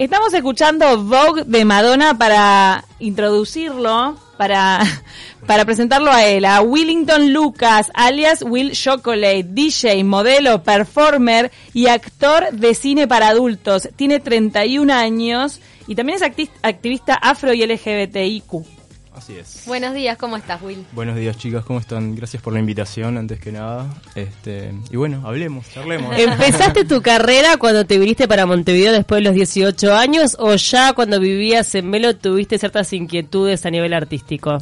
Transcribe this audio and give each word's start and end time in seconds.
Estamos 0.00 0.32
escuchando 0.32 1.02
Vogue 1.02 1.42
de 1.44 1.64
Madonna 1.64 2.16
para 2.16 2.84
introducirlo, 3.00 4.16
para, 4.36 4.80
para 5.48 5.64
presentarlo 5.64 6.12
a 6.12 6.24
él, 6.24 6.44
a 6.44 6.62
Willington 6.62 7.32
Lucas, 7.32 7.90
alias 7.94 8.42
Will 8.42 8.70
Chocolate, 8.70 9.42
DJ, 9.42 10.04
modelo, 10.04 10.62
performer 10.62 11.50
y 11.74 11.88
actor 11.88 12.52
de 12.52 12.76
cine 12.76 13.08
para 13.08 13.26
adultos. 13.26 13.88
Tiene 13.96 14.20
31 14.20 14.94
años 14.94 15.60
y 15.88 15.96
también 15.96 16.22
es 16.22 16.48
activista 16.62 17.14
afro 17.14 17.52
y 17.52 17.66
LGBTIQ. 17.66 18.77
Así 19.18 19.36
es. 19.36 19.64
Buenos 19.66 19.94
días, 19.94 20.16
¿cómo 20.16 20.36
estás, 20.36 20.62
Will? 20.62 20.86
Buenos 20.92 21.16
días, 21.16 21.36
chicas, 21.36 21.64
¿cómo 21.64 21.80
están? 21.80 22.14
Gracias 22.14 22.40
por 22.40 22.52
la 22.52 22.60
invitación, 22.60 23.18
antes 23.18 23.40
que 23.40 23.50
nada. 23.50 23.92
Este, 24.14 24.72
y 24.92 24.96
bueno, 24.96 25.26
hablemos, 25.26 25.68
charlemos. 25.68 26.16
¿Empezaste 26.16 26.84
tu 26.84 27.02
carrera 27.02 27.56
cuando 27.56 27.84
te 27.84 27.98
viniste 27.98 28.28
para 28.28 28.46
Montevideo 28.46 28.92
después 28.92 29.18
de 29.18 29.24
los 29.24 29.34
18 29.34 29.92
años 29.92 30.36
o 30.38 30.54
ya 30.54 30.92
cuando 30.92 31.18
vivías 31.18 31.74
en 31.74 31.90
Melo 31.90 32.14
tuviste 32.14 32.58
ciertas 32.58 32.92
inquietudes 32.92 33.66
a 33.66 33.70
nivel 33.70 33.92
artístico? 33.92 34.58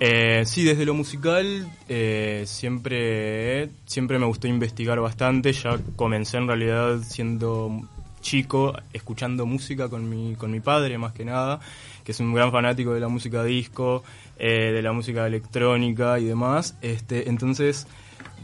Eh, 0.00 0.44
sí, 0.46 0.64
desde 0.64 0.86
lo 0.86 0.94
musical 0.94 1.70
eh, 1.90 2.44
siempre, 2.46 3.68
siempre 3.84 4.18
me 4.18 4.24
gustó 4.24 4.48
investigar 4.48 4.98
bastante. 5.00 5.52
Ya 5.52 5.78
comencé 5.96 6.38
en 6.38 6.48
realidad 6.48 7.00
siendo 7.06 7.82
chico 8.22 8.74
escuchando 8.94 9.44
música 9.44 9.88
con 9.88 10.08
mi, 10.08 10.34
con 10.34 10.50
mi 10.50 10.60
padre 10.60 10.98
más 10.98 11.12
que 11.12 11.24
nada 11.24 11.60
que 12.08 12.12
es 12.12 12.20
un 12.20 12.32
gran 12.32 12.50
fanático 12.50 12.94
de 12.94 13.00
la 13.00 13.08
música 13.08 13.44
disco, 13.44 14.02
eh, 14.38 14.72
de 14.72 14.80
la 14.80 14.92
música 14.92 15.26
electrónica 15.26 16.18
y 16.18 16.24
demás. 16.24 16.74
Este, 16.80 17.28
entonces, 17.28 17.86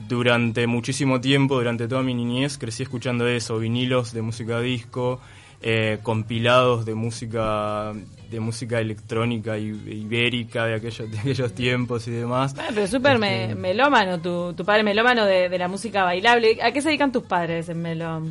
durante 0.06 0.66
muchísimo 0.66 1.18
tiempo, 1.18 1.54
durante 1.54 1.88
toda 1.88 2.02
mi 2.02 2.12
niñez, 2.12 2.58
crecí 2.58 2.82
escuchando 2.82 3.26
eso, 3.26 3.58
vinilos 3.58 4.12
de 4.12 4.20
música 4.20 4.60
disco, 4.60 5.18
eh, 5.62 5.98
compilados 6.02 6.84
de 6.84 6.94
música 6.94 7.94
de 8.30 8.40
música 8.40 8.80
electrónica 8.80 9.56
ibérica 9.56 10.66
de 10.66 10.74
aquellos, 10.74 11.10
de 11.10 11.18
aquellos 11.18 11.54
tiempos 11.54 12.06
y 12.06 12.10
demás. 12.10 12.54
Ah, 12.58 12.68
pero 12.74 12.86
súper 12.86 13.14
este, 13.14 13.54
melómano, 13.54 14.20
tu, 14.20 14.52
tu 14.52 14.62
padre 14.66 14.82
melómano 14.82 15.24
de, 15.24 15.48
de, 15.48 15.58
la 15.58 15.68
música 15.68 16.04
bailable. 16.04 16.58
¿A 16.62 16.70
qué 16.70 16.82
se 16.82 16.88
dedican 16.88 17.12
tus 17.12 17.22
padres 17.22 17.70
en 17.70 17.80
Melo? 17.80 18.24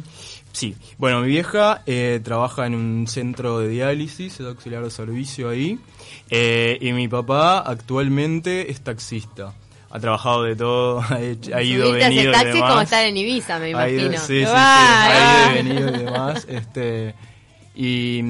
Sí, 0.54 0.76
bueno, 1.00 1.22
mi 1.22 1.30
vieja 1.30 1.82
eh, 1.88 2.22
trabaja 2.23 2.68
en 2.68 2.76
un 2.76 3.08
centro 3.08 3.58
de 3.59 3.70
diálisis, 3.70 4.40
es 4.40 4.46
auxiliar 4.46 4.84
de 4.84 4.92
servicio 4.92 5.50
ahí, 5.50 5.80
eh, 6.30 6.78
y 6.80 6.94
mi 6.94 7.08
papá 7.08 7.59
actualmente 7.59 8.70
es 8.70 8.81
taxista. 8.81 9.56
Ha 9.90 10.00
trabajado 10.00 10.44
de 10.44 10.56
todo, 10.56 11.02
ha, 11.09 11.62
ido, 11.64 11.92
venido 11.92 12.30
y 12.30 12.34
taxi 12.34 12.59
como 12.59 12.81
estar 12.81 13.04
en 13.04 13.18
Ibiza, 13.18 13.58
me 13.58 13.72
imagino. 13.72 14.12
sí, 14.12 14.18
sí, 14.20 14.46
sí, 14.46 14.52
ha 14.54 15.48
ido, 15.48 15.64
venido 15.64 15.90
y 15.90 16.06
demás. 16.06 16.46
Este, 16.50 17.16
y, 17.76 18.22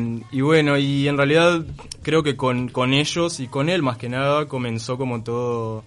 bueno, 0.42 0.78
y 0.78 1.10
en 1.10 1.18
realidad 1.18 1.66
creo 2.04 2.24
que 2.24 2.38
con, 2.38 2.70
con 2.70 2.94
ellos 2.94 3.42
y 3.42 3.48
con 3.48 3.68
él 3.68 3.84
más 3.84 3.98
que 3.98 4.08
nada 4.08 4.48
comenzó 4.48 4.98
como 4.98 5.24
todo 5.24 5.84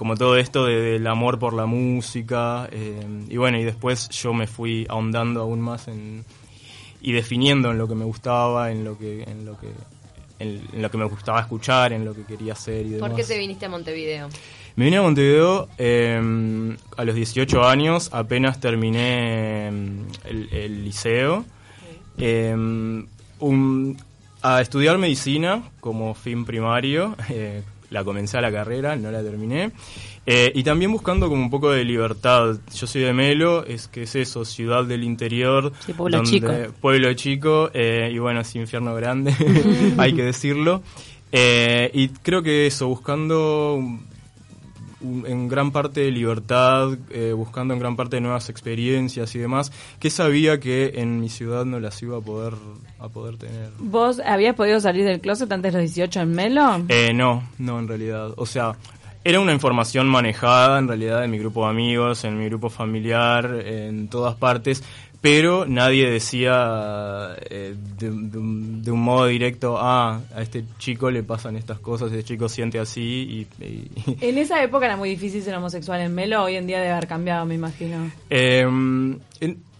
como 0.00 0.16
todo 0.16 0.38
esto 0.38 0.64
del 0.64 1.06
amor 1.06 1.38
por 1.38 1.52
la 1.52 1.66
música 1.66 2.66
eh, 2.72 3.06
y 3.28 3.36
bueno 3.36 3.58
y 3.58 3.64
después 3.64 4.08
yo 4.08 4.32
me 4.32 4.46
fui 4.46 4.86
ahondando 4.88 5.42
aún 5.42 5.60
más 5.60 5.88
en 5.88 6.24
y 7.02 7.12
definiendo 7.12 7.70
en 7.70 7.76
lo 7.76 7.86
que 7.86 7.94
me 7.94 8.06
gustaba 8.06 8.70
en 8.70 8.82
lo 8.82 8.96
que 8.96 9.24
en 9.24 9.44
lo 9.44 9.58
que 9.58 9.68
en, 10.38 10.80
lo 10.80 10.90
que 10.90 10.96
me 10.96 11.04
gustaba 11.04 11.40
escuchar 11.40 11.92
en 11.92 12.06
lo 12.06 12.14
que 12.14 12.24
quería 12.24 12.54
hacer 12.54 12.86
y 12.86 12.90
demás. 12.92 13.10
¿Por 13.10 13.18
qué 13.18 13.24
te 13.24 13.36
viniste 13.36 13.66
a 13.66 13.68
Montevideo? 13.68 14.30
Me 14.76 14.86
vine 14.86 14.96
a 14.96 15.02
Montevideo 15.02 15.68
eh, 15.76 16.76
a 16.96 17.04
los 17.04 17.14
18 17.14 17.62
años 17.62 18.08
apenas 18.14 18.58
terminé 18.58 19.66
em, 19.66 20.06
el, 20.24 20.82
liceo 20.82 21.44
em, 22.16 23.06
a 24.40 24.62
estudiar 24.62 24.96
medicina 24.96 25.62
como 25.80 26.14
fin 26.14 26.46
primario 26.46 27.16
eh, 27.28 27.62
la 27.90 28.04
comencé 28.04 28.38
a 28.38 28.40
la 28.40 28.50
carrera, 28.50 28.96
no 28.96 29.10
la 29.10 29.22
terminé. 29.22 29.72
Eh, 30.26 30.52
y 30.54 30.62
también 30.62 30.92
buscando 30.92 31.28
como 31.28 31.42
un 31.42 31.50
poco 31.50 31.70
de 31.70 31.84
libertad. 31.84 32.56
Yo 32.74 32.86
soy 32.86 33.02
de 33.02 33.12
Melo, 33.12 33.64
es 33.66 33.88
que 33.88 34.02
es 34.02 34.14
eso, 34.14 34.44
ciudad 34.44 34.84
del 34.84 35.04
interior. 35.04 35.72
pueblo 35.96 36.22
chico. 36.22 36.52
Pueblo 36.80 37.12
chico, 37.14 37.70
eh, 37.74 38.10
y 38.12 38.18
bueno, 38.18 38.40
es 38.40 38.54
infierno 38.54 38.94
grande, 38.94 39.34
hay 39.98 40.12
que 40.14 40.22
decirlo. 40.22 40.82
Eh, 41.32 41.90
y 41.94 42.08
creo 42.08 42.42
que 42.42 42.66
eso, 42.66 42.88
buscando 42.88 43.78
en 45.00 45.48
gran 45.48 45.70
parte 45.70 46.00
de 46.00 46.10
libertad, 46.10 46.90
eh, 47.10 47.32
buscando 47.32 47.74
en 47.74 47.80
gran 47.80 47.96
parte 47.96 48.20
nuevas 48.20 48.48
experiencias 48.50 49.34
y 49.34 49.38
demás, 49.38 49.72
que 49.98 50.10
sabía 50.10 50.60
que 50.60 50.92
en 50.96 51.20
mi 51.20 51.28
ciudad 51.28 51.64
no 51.64 51.80
las 51.80 52.02
iba 52.02 52.18
a 52.18 52.20
poder, 52.20 52.54
a 52.98 53.08
poder 53.08 53.36
tener. 53.36 53.70
¿Vos 53.78 54.20
habías 54.20 54.54
podido 54.54 54.80
salir 54.80 55.04
del 55.04 55.20
closet 55.20 55.50
antes 55.52 55.72
de 55.72 55.82
los 55.82 55.94
18 55.94 56.20
en 56.20 56.32
Melo? 56.32 56.84
Eh, 56.88 57.12
no, 57.14 57.42
no 57.58 57.78
en 57.78 57.88
realidad. 57.88 58.32
O 58.36 58.46
sea, 58.46 58.76
era 59.22 59.40
una 59.40 59.52
información 59.52 60.08
manejada 60.08 60.78
en 60.78 60.88
realidad 60.88 61.24
en 61.24 61.30
mi 61.30 61.38
grupo 61.38 61.64
de 61.64 61.70
amigos, 61.70 62.24
en 62.24 62.38
mi 62.38 62.46
grupo 62.46 62.70
familiar, 62.70 63.62
en 63.64 64.08
todas 64.08 64.34
partes, 64.34 64.82
pero 65.20 65.66
nadie 65.66 66.08
decía 66.10 67.36
eh, 67.50 67.74
de, 67.98 68.08
un, 68.10 69.00
modo 69.00 69.26
directo, 69.26 69.76
ah, 69.78 70.20
a 70.34 70.42
este 70.42 70.64
chico 70.78 71.10
le 71.10 71.22
pasan 71.22 71.56
estas 71.56 71.78
cosas, 71.78 72.10
este 72.10 72.24
chico 72.24 72.48
siente 72.48 72.78
así. 72.78 73.46
Y, 73.60 74.16
En 74.20 74.38
esa 74.38 74.62
época 74.62 74.86
era 74.86 74.96
muy 74.96 75.10
difícil 75.10 75.42
ser 75.42 75.54
homosexual 75.54 76.00
en 76.00 76.14
Melo, 76.14 76.44
hoy 76.44 76.56
en 76.56 76.66
día 76.66 76.78
debe 76.78 76.92
haber 76.92 77.06
cambiado, 77.06 77.44
me 77.44 77.54
imagino. 77.54 78.10
Em, 78.30 79.18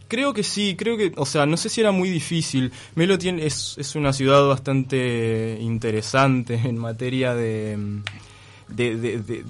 creo 0.09 0.35
que 0.35 0.43
sí, 0.43 0.77
creo 0.77 0.99
que, 0.99 1.13
o 1.17 1.25
sea, 1.25 1.47
no 1.47 1.57
sé 1.57 1.71
si 1.71 1.81
era 1.81 1.91
muy 1.91 2.11
difícil. 2.11 2.71
Melo 2.95 3.17
tiene, 3.17 3.47
es, 3.47 3.77
es 3.79 3.95
una 3.95 4.13
ciudad 4.13 4.47
bastante 4.47 5.57
interesante 5.59 6.55
en 6.55 6.77
materia 6.77 7.35
de, 7.35 7.79
de, 8.69 8.97
de 8.97 9.45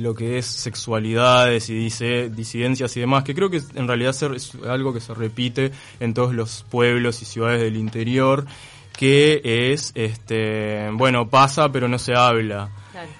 lo 0.00 0.14
que 0.14 0.38
es 0.38 0.46
sexualidades 0.46 1.68
y 1.70 1.74
dice 1.74 2.30
disidencias 2.30 2.96
y 2.96 3.00
demás, 3.00 3.24
que 3.24 3.34
creo 3.34 3.50
que 3.50 3.60
en 3.74 3.86
realidad 3.86 4.14
es 4.34 4.52
algo 4.68 4.92
que 4.92 5.00
se 5.00 5.14
repite 5.14 5.72
en 6.00 6.14
todos 6.14 6.34
los 6.34 6.64
pueblos 6.70 7.22
y 7.22 7.24
ciudades 7.24 7.60
del 7.60 7.76
interior, 7.76 8.46
que 8.96 9.40
es, 9.44 9.92
este, 9.94 10.90
bueno, 10.92 11.28
pasa 11.28 11.72
pero 11.72 11.88
no 11.88 11.98
se 11.98 12.14
habla. 12.14 12.70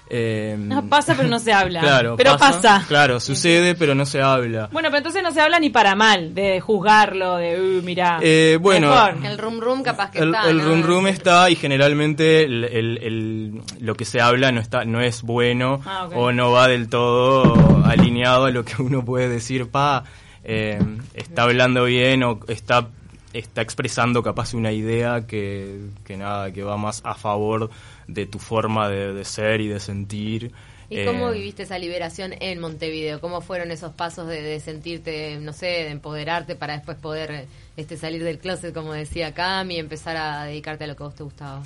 Eh, 0.09 0.55
no 0.57 0.87
pasa, 0.87 1.15
pero 1.15 1.27
no 1.27 1.39
se 1.39 1.53
habla. 1.53 1.81
Claro, 1.81 2.15
pero 2.17 2.37
pasa, 2.37 2.83
Claro, 2.87 3.19
sucede, 3.19 3.75
pero 3.75 3.95
no 3.95 4.05
se 4.05 4.21
habla. 4.21 4.69
Bueno, 4.71 4.89
pero 4.89 4.97
entonces 4.99 5.23
no 5.23 5.31
se 5.31 5.41
habla 5.41 5.59
ni 5.59 5.69
para 5.69 5.95
mal, 5.95 6.33
de 6.33 6.59
juzgarlo, 6.59 7.37
de, 7.37 7.59
uh, 7.59 7.81
mira. 7.83 8.19
Eh, 8.21 8.57
bueno, 8.61 8.93
el 9.23 9.37
rum 9.37 9.59
rum 9.59 9.83
capaz 9.83 10.11
que 10.11 10.19
está. 10.19 10.49
El 10.49 10.61
rum 10.61 10.83
rum 10.83 11.07
está 11.07 11.49
y 11.49 11.55
generalmente 11.55 12.47
lo 12.47 13.95
que 13.95 14.05
se 14.05 14.21
habla 14.21 14.51
no 14.51 14.59
está, 14.59 14.85
no 14.85 15.01
es 15.01 15.21
bueno 15.21 15.81
ah, 15.85 16.09
o 16.13 16.31
no 16.31 16.51
va 16.51 16.67
del 16.67 16.89
todo 16.89 17.83
alineado 17.85 18.45
a 18.45 18.51
lo 18.51 18.63
que 18.65 18.81
uno 18.81 19.03
puede 19.03 19.29
decir, 19.29 19.69
pa, 19.69 20.03
eh, 20.43 20.79
está 21.13 21.43
hablando 21.43 21.85
bien 21.85 22.23
o 22.23 22.39
está 22.47 22.87
está 23.33 23.61
expresando 23.61 24.23
capaz 24.23 24.53
una 24.53 24.71
idea 24.71 25.25
que, 25.25 25.79
que 26.05 26.17
nada, 26.17 26.51
que 26.51 26.63
va 26.63 26.77
más 26.77 27.01
a 27.03 27.15
favor 27.15 27.69
de 28.07 28.25
tu 28.25 28.39
forma 28.39 28.89
de, 28.89 29.25
ser 29.25 29.61
y 29.61 29.67
de 29.67 29.79
sentir. 29.79 30.51
¿Y 30.89 31.05
cómo 31.05 31.29
eh, 31.29 31.33
viviste 31.33 31.63
esa 31.63 31.79
liberación 31.79 32.33
en 32.39 32.59
Montevideo? 32.59 33.19
¿Cómo 33.19 33.41
fueron 33.41 33.71
esos 33.71 33.93
pasos 33.93 34.27
de, 34.27 34.59
sentirte, 34.59 35.37
no 35.37 35.53
sé, 35.53 35.65
de 35.65 35.89
empoderarte 35.89 36.55
para 36.55 36.73
después 36.73 36.97
poder 36.97 37.47
este, 37.75 37.97
salir 37.97 38.23
del 38.23 38.37
closet, 38.37 38.73
como 38.73 38.93
decía 38.93 39.33
Cami, 39.33 39.75
y 39.75 39.79
empezar 39.79 40.17
a 40.17 40.45
dedicarte 40.45 40.83
a 40.83 40.87
lo 40.87 40.95
que 40.95 41.03
a 41.03 41.07
vos 41.07 41.15
te 41.15 41.23
gustaba? 41.23 41.63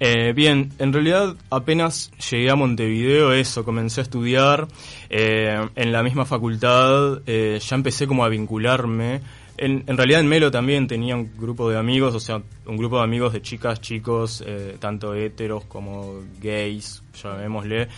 Eh, 0.00 0.32
bien, 0.32 0.72
en 0.80 0.92
realidad 0.92 1.36
apenas 1.50 2.10
llegué 2.30 2.50
a 2.50 2.56
Montevideo, 2.56 3.32
eso, 3.32 3.64
comencé 3.64 4.00
a 4.00 4.02
estudiar 4.02 4.66
eh, 5.08 5.68
en 5.76 5.92
la 5.92 6.02
misma 6.02 6.24
facultad, 6.24 7.20
ya 7.24 7.76
empecé 7.76 8.08
como 8.08 8.24
a 8.24 8.28
vincularme 8.28 9.20
en, 9.56 9.84
en, 9.86 9.96
realidad 9.96 10.20
en 10.20 10.28
Melo 10.28 10.50
también 10.50 10.86
tenía 10.86 11.16
un 11.16 11.30
grupo 11.38 11.70
de 11.70 11.78
amigos, 11.78 12.14
o 12.14 12.20
sea, 12.20 12.42
un 12.66 12.76
grupo 12.76 12.98
de 12.98 13.04
amigos 13.04 13.32
de 13.32 13.42
chicas, 13.42 13.80
chicos, 13.80 14.42
eh, 14.46 14.76
tanto 14.78 15.14
heteros 15.14 15.64
como 15.64 16.20
gays, 16.40 17.02
llamémosle. 17.22 17.88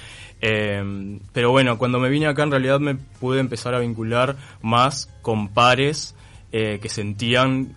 Eh, 0.41 1.19
pero 1.33 1.51
bueno, 1.51 1.79
cuando 1.79 1.99
me 1.99 2.09
vine 2.09 2.27
acá 2.27 2.43
en 2.43 2.51
realidad 2.51 2.79
me 2.79 2.95
pude 2.95 3.41
empezar 3.41 3.75
a 3.75 3.79
vincular 3.79 4.37
más 4.61 5.09
con 5.23 5.49
pares 5.49 6.15
eh, 6.53 6.79
que 6.81 6.89
sentían 6.89 7.75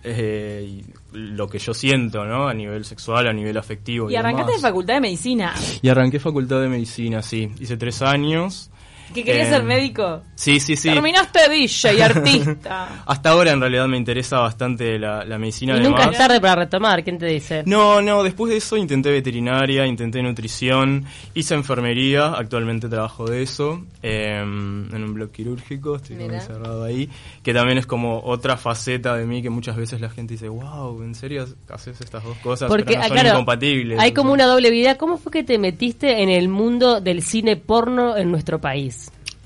lo 1.12 1.48
que 1.48 1.58
yo 1.58 1.74
siento, 1.74 2.24
¿no? 2.24 2.48
A 2.48 2.54
nivel 2.54 2.84
sexual, 2.84 3.26
a 3.26 3.32
nivel 3.32 3.56
afectivo. 3.56 4.10
Y, 4.10 4.14
y 4.14 4.16
arrancaste 4.16 4.52
de 4.52 4.58
facultad 4.58 4.94
de 4.94 5.00
medicina. 5.00 5.54
Y 5.82 5.88
arranqué 5.88 6.20
facultad 6.20 6.60
de 6.60 6.68
medicina, 6.68 7.22
sí. 7.22 7.50
Hice 7.58 7.76
tres 7.76 8.02
años. 8.02 8.70
¿Que 9.14 9.24
quería 9.24 9.42
Eh, 9.44 9.50
ser 9.50 9.62
médico? 9.64 10.22
Sí, 10.34 10.60
sí, 10.60 10.76
sí. 10.76 10.88
Terminaste 10.88 11.48
DJ 11.48 11.94
y 11.94 12.00
artista. 12.02 13.02
Hasta 13.06 13.30
ahora 13.30 13.50
en 13.52 13.60
realidad 13.60 13.86
me 13.88 13.96
interesa 13.96 14.38
bastante 14.40 14.98
la, 14.98 15.24
la 15.24 15.38
medicina. 15.38 15.76
Y 15.76 15.80
nunca 15.80 15.98
además. 16.04 16.12
es 16.12 16.18
tarde 16.18 16.40
para 16.40 16.54
retomar, 16.56 17.02
¿quién 17.04 17.18
te 17.18 17.26
dice? 17.26 17.62
No, 17.66 18.00
no, 18.00 18.22
después 18.22 18.50
de 18.50 18.58
eso 18.58 18.76
intenté 18.76 19.10
veterinaria, 19.10 19.86
intenté 19.86 20.22
nutrición, 20.22 21.04
hice 21.34 21.54
enfermería, 21.54 22.28
actualmente 22.32 22.88
trabajo 22.88 23.28
de 23.28 23.42
eso, 23.42 23.84
eh, 24.02 24.38
en 24.40 24.94
un 25.04 25.14
blog 25.14 25.30
quirúrgico, 25.30 25.96
estoy 25.96 26.16
como 26.16 26.32
encerrado 26.32 26.84
ahí, 26.84 27.08
que 27.42 27.52
también 27.52 27.78
es 27.78 27.86
como 27.86 28.20
otra 28.24 28.56
faceta 28.56 29.16
de 29.16 29.26
mí 29.26 29.42
que 29.42 29.50
muchas 29.50 29.76
veces 29.76 30.00
la 30.00 30.08
gente 30.10 30.34
dice, 30.34 30.48
wow, 30.48 31.02
¿en 31.02 31.14
serio 31.14 31.46
haces 31.68 32.00
estas 32.00 32.22
dos 32.24 32.36
cosas? 32.38 32.68
Porque, 32.68 32.84
pero 32.84 32.98
no 33.00 33.06
son 33.08 33.12
claro, 33.16 33.28
incompatibles. 33.30 33.98
hay 33.98 34.12
como 34.12 34.32
una 34.32 34.46
doble 34.46 34.70
vida. 34.70 34.96
¿Cómo 34.96 35.18
fue 35.18 35.32
que 35.32 35.42
te 35.44 35.58
metiste 35.58 36.22
en 36.22 36.28
el 36.28 36.48
mundo 36.48 37.00
del 37.00 37.22
cine 37.22 37.56
porno 37.56 38.16
en 38.16 38.30
nuestro 38.30 38.60
país? 38.60 38.99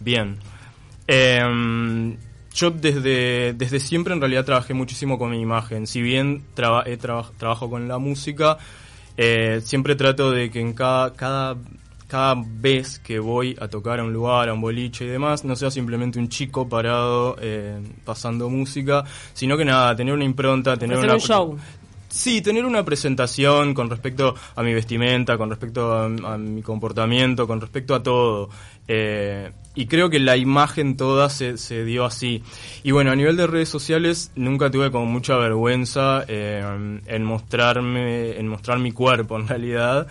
Bien. 0.04 0.36
Eh, 1.08 2.16
yo 2.54 2.70
desde, 2.70 3.52
desde 3.54 3.80
siempre 3.80 4.14
en 4.14 4.20
realidad 4.20 4.44
trabajé 4.44 4.74
muchísimo 4.74 5.18
con 5.18 5.30
mi 5.30 5.40
imagen. 5.40 5.86
Si 5.86 6.00
bien 6.00 6.44
traba- 6.54 6.84
traba- 7.00 7.30
trabajo 7.36 7.68
con 7.68 7.88
la 7.88 7.98
música, 7.98 8.58
eh, 9.16 9.60
siempre 9.64 9.96
trato 9.96 10.30
de 10.30 10.50
que 10.50 10.60
en 10.60 10.72
cada, 10.72 11.12
cada, 11.14 11.56
cada 12.06 12.36
vez 12.46 13.00
que 13.00 13.18
voy 13.18 13.56
a 13.60 13.66
tocar 13.68 13.98
a 13.98 14.04
un 14.04 14.12
lugar, 14.12 14.48
a 14.48 14.52
un 14.54 14.60
boliche 14.60 15.04
y 15.04 15.08
demás, 15.08 15.44
no 15.44 15.56
sea 15.56 15.70
simplemente 15.70 16.18
un 16.18 16.28
chico 16.28 16.68
parado 16.68 17.36
eh, 17.40 17.80
pasando 18.04 18.48
música, 18.48 19.04
sino 19.32 19.56
que 19.56 19.64
nada, 19.64 19.96
tener 19.96 20.14
una 20.14 20.24
impronta, 20.24 20.76
tener 20.76 20.96
Hacer 20.98 21.08
una... 21.08 21.14
un 21.14 21.20
show. 21.20 21.58
Sí, 22.08 22.40
tener 22.42 22.64
una 22.64 22.84
presentación 22.84 23.74
con 23.74 23.90
respecto 23.90 24.36
a 24.54 24.62
mi 24.62 24.72
vestimenta, 24.72 25.36
con 25.36 25.50
respecto 25.50 25.92
a, 25.92 26.04
a 26.04 26.38
mi 26.38 26.62
comportamiento, 26.62 27.48
con 27.48 27.60
respecto 27.60 27.92
a 27.96 28.00
todo. 28.04 28.48
Eh, 28.86 29.50
y 29.74 29.86
creo 29.86 30.08
que 30.10 30.20
la 30.20 30.36
imagen 30.36 30.96
toda 30.96 31.28
se, 31.30 31.58
se 31.58 31.84
dio 31.84 32.04
así. 32.04 32.42
Y 32.82 32.90
bueno, 32.92 33.10
a 33.10 33.16
nivel 33.16 33.36
de 33.36 33.46
redes 33.46 33.68
sociales 33.68 34.30
nunca 34.36 34.70
tuve 34.70 34.90
como 34.90 35.06
mucha 35.06 35.36
vergüenza 35.36 36.24
eh, 36.28 36.62
en 37.06 37.24
mostrarme, 37.24 38.38
en 38.38 38.48
mostrar 38.48 38.78
mi 38.78 38.92
cuerpo 38.92 39.36
en 39.38 39.48
realidad. 39.48 40.06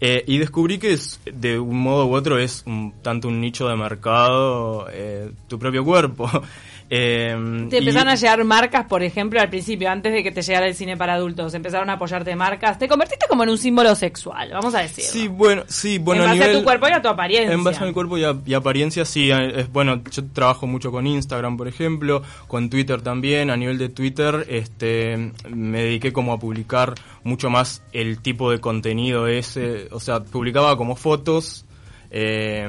Eh, 0.00 0.22
y 0.28 0.38
descubrí 0.38 0.78
que 0.78 0.92
es, 0.92 1.20
de 1.32 1.58
un 1.58 1.80
modo 1.80 2.06
u 2.06 2.14
otro 2.14 2.38
es 2.38 2.62
un- 2.66 2.92
tanto 3.02 3.26
un 3.26 3.40
nicho 3.40 3.66
de 3.68 3.74
mercado, 3.76 4.86
eh, 4.92 5.30
tu 5.48 5.58
propio 5.58 5.84
cuerpo. 5.84 6.30
Eh, 6.90 7.66
Te 7.68 7.76
y- 7.76 7.78
empezaron 7.80 8.08
a 8.08 8.14
llegar 8.14 8.42
marcas, 8.44 8.86
por 8.86 9.02
ejemplo, 9.02 9.40
al 9.40 9.50
principio, 9.50 9.90
antes 9.90 10.12
de 10.12 10.22
que 10.22 10.30
te 10.32 10.40
llegara 10.42 10.66
el 10.66 10.74
cine 10.74 10.96
para 10.96 11.14
adultos. 11.14 11.52
Empezaron 11.54 11.90
a 11.90 11.94
apoyarte 11.94 12.34
marcas. 12.34 12.78
Te 12.78 12.88
convertiste 12.88 13.26
como 13.28 13.42
en 13.42 13.50
un 13.50 13.58
símbolo 13.58 13.94
sexual, 13.94 14.50
vamos 14.52 14.74
a 14.74 14.80
decirlo. 14.80 15.10
Sí, 15.10 15.28
bueno, 15.28 15.64
sí, 15.68 15.98
bueno, 15.98 16.22
en 16.24 16.30
base 16.30 16.42
a 16.42 16.46
nivel- 16.46 16.58
tu 16.60 16.64
cuerpo 16.64 16.88
y 16.88 16.92
a 16.92 17.02
tu 17.02 17.08
apariencia. 17.08 17.52
En 17.52 17.62
base 17.64 17.82
a 17.82 17.86
mi 17.86 17.92
cuerpo 17.92 18.16
y, 18.16 18.24
a- 18.24 18.36
y 18.46 18.54
apariencia, 18.54 19.04
sí. 19.04 19.30
Es, 19.30 19.70
bueno, 19.70 20.02
yo 20.10 20.24
trabajo 20.32 20.66
mucho 20.66 20.90
con 20.90 21.06
Instagram, 21.06 21.56
por 21.56 21.68
ejemplo, 21.68 22.22
con 22.46 22.70
Twitter 22.70 23.02
también. 23.02 23.50
A 23.50 23.56
nivel 23.56 23.76
de 23.78 23.88
Twitter, 23.90 24.46
este, 24.48 25.32
me 25.48 25.82
dediqué 25.82 26.12
como 26.12 26.32
a 26.32 26.38
publicar 26.38 26.94
mucho 27.22 27.50
más 27.50 27.82
el 27.92 28.20
tipo 28.22 28.50
de 28.50 28.60
contenido 28.60 29.26
ese. 29.26 29.88
O 29.90 30.00
sea, 30.00 30.20
publicaba 30.20 30.76
como 30.76 30.96
fotos. 30.96 31.64
Eh, 32.10 32.68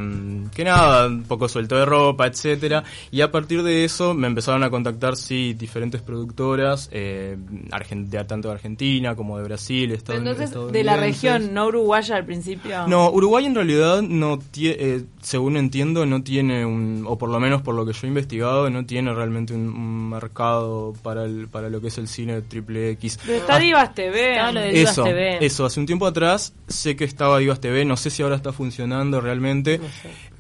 que 0.53 0.63
nada, 0.63 1.07
un 1.07 1.23
poco 1.23 1.47
suelto 1.47 1.75
de 1.77 1.85
ropa, 1.85 2.27
etcétera 2.27 2.83
y 3.11 3.21
a 3.21 3.31
partir 3.31 3.63
de 3.63 3.83
eso 3.85 4.13
me 4.13 4.27
empezaron 4.27 4.63
a 4.63 4.69
contactar 4.69 5.15
sí 5.15 5.53
diferentes 5.53 6.01
productoras 6.01 6.89
eh, 6.91 7.37
argen- 7.71 8.07
de- 8.07 8.23
tanto 8.25 8.49
de 8.49 8.55
Argentina 8.55 9.15
como 9.15 9.37
de 9.37 9.43
Brasil 9.45 9.91
Estados 9.91 10.19
entonces, 10.21 10.71
de 10.71 10.83
la 10.83 10.97
región, 10.97 11.53
no 11.53 11.67
uruguaya 11.67 12.15
al 12.17 12.25
principio. 12.25 12.87
No, 12.87 13.09
Uruguay 13.11 13.45
en 13.45 13.55
realidad 13.55 14.01
no 14.01 14.39
tiene, 14.39 15.03
según 15.21 15.57
entiendo, 15.57 16.05
no 16.05 16.21
tiene 16.23 16.65
un, 16.65 17.05
o 17.07 17.17
por 17.17 17.29
lo 17.29 17.39
menos 17.39 17.61
por 17.61 17.75
lo 17.75 17.85
que 17.85 17.93
yo 17.93 17.99
he 18.03 18.07
investigado, 18.07 18.69
no 18.69 18.85
tiene 18.85 19.13
realmente 19.13 19.53
un, 19.53 19.67
un 19.69 20.09
mercado 20.09 20.93
para 21.01 21.23
el, 21.25 21.47
para 21.47 21.69
lo 21.69 21.81
que 21.81 21.87
es 21.87 21.97
el 21.97 22.07
cine 22.07 22.41
triple 22.41 22.91
X. 22.91 23.19
Pero 23.25 23.37
está 23.39 23.57
Divas 23.59 23.93
TV. 23.95 24.37
Lo 24.53 24.59
de 24.59 24.71
Divas 24.71 24.91
Eso, 24.91 25.03
TV. 25.03 25.45
eso, 25.45 25.65
hace 25.65 25.79
un 25.79 25.85
tiempo 25.85 26.05
atrás 26.07 26.53
sé 26.67 26.95
que 26.95 27.05
estaba 27.05 27.39
Divas 27.39 27.59
TV, 27.59 27.85
no 27.85 27.97
sé 27.97 28.09
si 28.09 28.21
ahora 28.23 28.35
está 28.35 28.51
funcionando 28.53 29.21
realmente. 29.29 29.79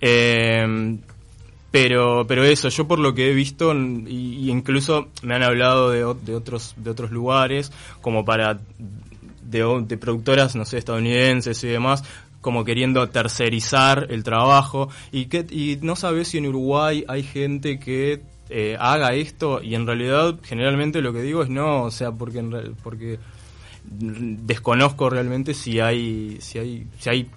Eh, 0.01 0.97
pero, 1.71 2.25
pero 2.27 2.43
eso, 2.43 2.69
yo 2.69 2.87
por 2.87 2.97
lo 2.97 3.13
que 3.13 3.29
he 3.29 3.33
visto, 3.33 3.73
y, 3.73 4.49
incluso 4.49 5.09
me 5.21 5.35
han 5.35 5.43
hablado 5.43 5.91
de, 5.91 5.99
de 6.25 6.35
otros, 6.35 6.73
de 6.77 6.89
otros 6.89 7.11
lugares, 7.11 7.71
como 8.01 8.25
para, 8.25 8.59
de, 9.43 9.97
productoras, 9.97 10.55
no 10.55 10.65
sé, 10.65 10.79
estadounidenses 10.79 11.63
y 11.63 11.67
demás, 11.67 12.03
como 12.41 12.65
queriendo 12.65 13.07
tercerizar 13.09 14.07
el 14.09 14.23
trabajo, 14.23 14.89
y 15.11 15.25
que, 15.25 15.45
y 15.49 15.77
no 15.81 15.95
sabes 15.95 16.29
si 16.29 16.39
en 16.39 16.47
Uruguay 16.47 17.05
hay 17.07 17.21
gente 17.21 17.79
que 17.79 18.21
eh, 18.49 18.75
haga 18.79 19.13
esto, 19.13 19.61
y 19.61 19.75
en 19.75 19.85
realidad, 19.85 20.39
generalmente 20.41 21.01
lo 21.01 21.13
que 21.13 21.21
digo 21.21 21.43
es 21.43 21.49
no, 21.49 21.83
o 21.83 21.91
sea, 21.91 22.11
porque, 22.11 22.39
en 22.39 22.75
porque 22.81 23.19
desconozco 23.83 25.09
realmente 25.09 25.53
si 25.53 25.79
hay, 25.79 26.37
si 26.41 26.57
hay, 26.57 26.87
si 26.97 27.09
hay, 27.09 27.27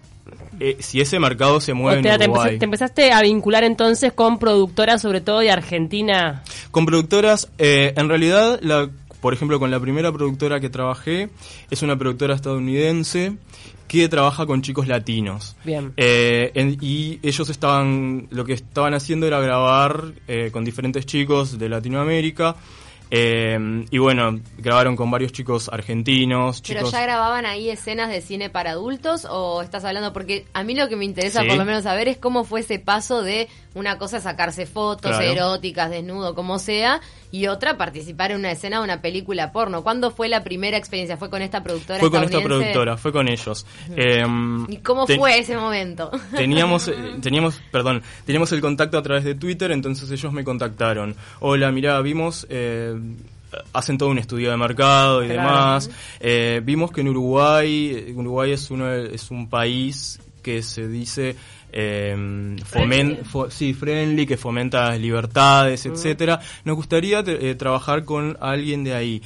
eh, 0.60 0.76
si 0.80 1.00
ese 1.00 1.18
mercado 1.18 1.60
se 1.60 1.74
mueve 1.74 2.00
O 2.00 2.02
sea, 2.02 2.14
en 2.14 2.18
te, 2.20 2.24
Uruguay. 2.26 2.40
empezaste, 2.54 2.58
te 2.58 2.64
empezaste 2.64 3.12
a 3.12 3.22
vincular 3.22 3.64
entonces 3.64 4.12
con 4.12 4.38
productoras, 4.38 5.02
sobre 5.02 5.20
todo 5.20 5.40
de 5.40 5.50
Argentina. 5.50 6.42
Con 6.70 6.86
productoras, 6.86 7.50
eh, 7.58 7.92
en 7.96 8.08
realidad, 8.08 8.60
la, 8.62 8.88
por 9.20 9.34
ejemplo, 9.34 9.58
con 9.58 9.70
la 9.70 9.80
primera 9.80 10.12
productora 10.12 10.60
que 10.60 10.70
trabajé, 10.70 11.28
es 11.70 11.82
una 11.82 11.96
productora 11.98 12.34
estadounidense 12.34 13.34
que 13.88 14.08
trabaja 14.08 14.46
con 14.46 14.62
chicos 14.62 14.88
latinos. 14.88 15.54
Bien. 15.64 15.92
Eh, 15.98 16.50
en- 16.54 16.78
y 16.80 17.18
ellos 17.22 17.50
estaban, 17.50 18.26
lo 18.30 18.44
que 18.44 18.54
estaban 18.54 18.94
haciendo 18.94 19.26
era 19.26 19.38
grabar 19.40 20.12
eh, 20.28 20.48
con 20.50 20.64
diferentes 20.64 21.04
chicos 21.04 21.58
de 21.58 21.68
Latinoamérica. 21.68 22.56
Eh, 23.14 23.84
y 23.90 23.98
bueno, 23.98 24.40
grabaron 24.56 24.96
con 24.96 25.10
varios 25.10 25.32
chicos 25.32 25.68
argentinos, 25.70 26.62
¿Pero 26.66 26.90
ya 26.90 27.02
grababan 27.02 27.44
ahí 27.44 27.68
escenas 27.68 28.08
de 28.08 28.22
cine 28.22 28.48
para 28.48 28.70
adultos 28.70 29.26
o 29.28 29.60
estás 29.60 29.84
hablando? 29.84 30.14
Porque 30.14 30.46
a 30.54 30.64
mí 30.64 30.74
lo 30.74 30.88
que 30.88 30.96
me 30.96 31.04
interesa 31.04 31.42
Sí. 31.42 31.48
por 31.48 31.58
lo 31.58 31.64
menos 31.66 31.82
saber 31.84 32.08
es 32.08 32.16
cómo 32.16 32.44
fue 32.44 32.60
ese 32.60 32.78
paso 32.78 33.22
de 33.22 33.48
una 33.74 33.98
cosa 33.98 34.18
sacarse 34.20 34.64
fotos 34.64 35.10
Claro. 35.10 35.30
eróticas, 35.30 35.90
desnudo, 35.90 36.34
como 36.34 36.58
sea, 36.58 37.02
y 37.32 37.46
otra 37.46 37.78
participar 37.78 38.30
en 38.30 38.40
una 38.40 38.52
escena 38.52 38.76
de 38.78 38.84
una 38.84 39.00
película 39.00 39.52
porno. 39.52 39.82
¿Cuándo 39.82 40.10
fue 40.10 40.28
la 40.28 40.44
primera 40.44 40.76
experiencia? 40.76 41.16
¿Fue 41.16 41.30
con 41.30 41.40
esta 41.40 41.62
productora 41.64 41.98
Fue 41.98 42.10
con 42.10 42.22
esta 42.22 42.42
productora, 42.42 42.98
fue 42.98 43.10
con 43.10 43.26
ellos. 43.26 43.66
Eh, 43.96 44.22
¿Y 44.68 44.76
cómo 44.76 45.06
fue 45.06 45.38
ese 45.38 45.56
momento? 45.56 46.10
Teníamos, 46.36 46.88
eh, 46.88 46.94
teníamos, 47.22 47.58
perdón, 47.70 48.02
teníamos 48.26 48.52
el 48.52 48.60
contacto 48.60 48.98
a 48.98 49.02
través 49.02 49.24
de 49.24 49.34
Twitter, 49.34 49.72
entonces 49.72 50.10
ellos 50.10 50.30
me 50.30 50.44
contactaron. 50.44 51.16
Hola, 51.40 51.72
mirá, 51.72 51.98
vimos, 52.02 52.46
eh, 52.50 52.94
hacen 53.72 53.96
todo 53.96 54.10
un 54.10 54.18
estudio 54.18 54.50
de 54.50 54.58
mercado 54.58 55.24
y 55.24 55.28
Claro. 55.28 55.40
demás. 55.42 55.90
Eh, 56.20 56.60
vimos 56.62 56.92
que 56.92 57.00
en 57.00 57.08
Uruguay, 57.08 58.12
Uruguay 58.14 58.52
es 58.52 58.70
uno, 58.70 58.92
es 58.92 59.30
un 59.30 59.48
país 59.48 60.20
que 60.42 60.62
se 60.62 60.88
dice 60.88 61.36
eh, 61.72 62.14
fomen- 62.64 63.22
fo- 63.24 63.50
sí, 63.50 63.72
friendly, 63.72 64.26
que 64.26 64.36
fomenta 64.36 64.94
libertades, 64.96 65.86
etcétera. 65.86 66.40
Nos 66.64 66.76
gustaría 66.76 67.20
eh, 67.26 67.54
trabajar 67.54 68.04
con 68.04 68.36
alguien 68.40 68.84
de 68.84 68.94
ahí. 68.94 69.22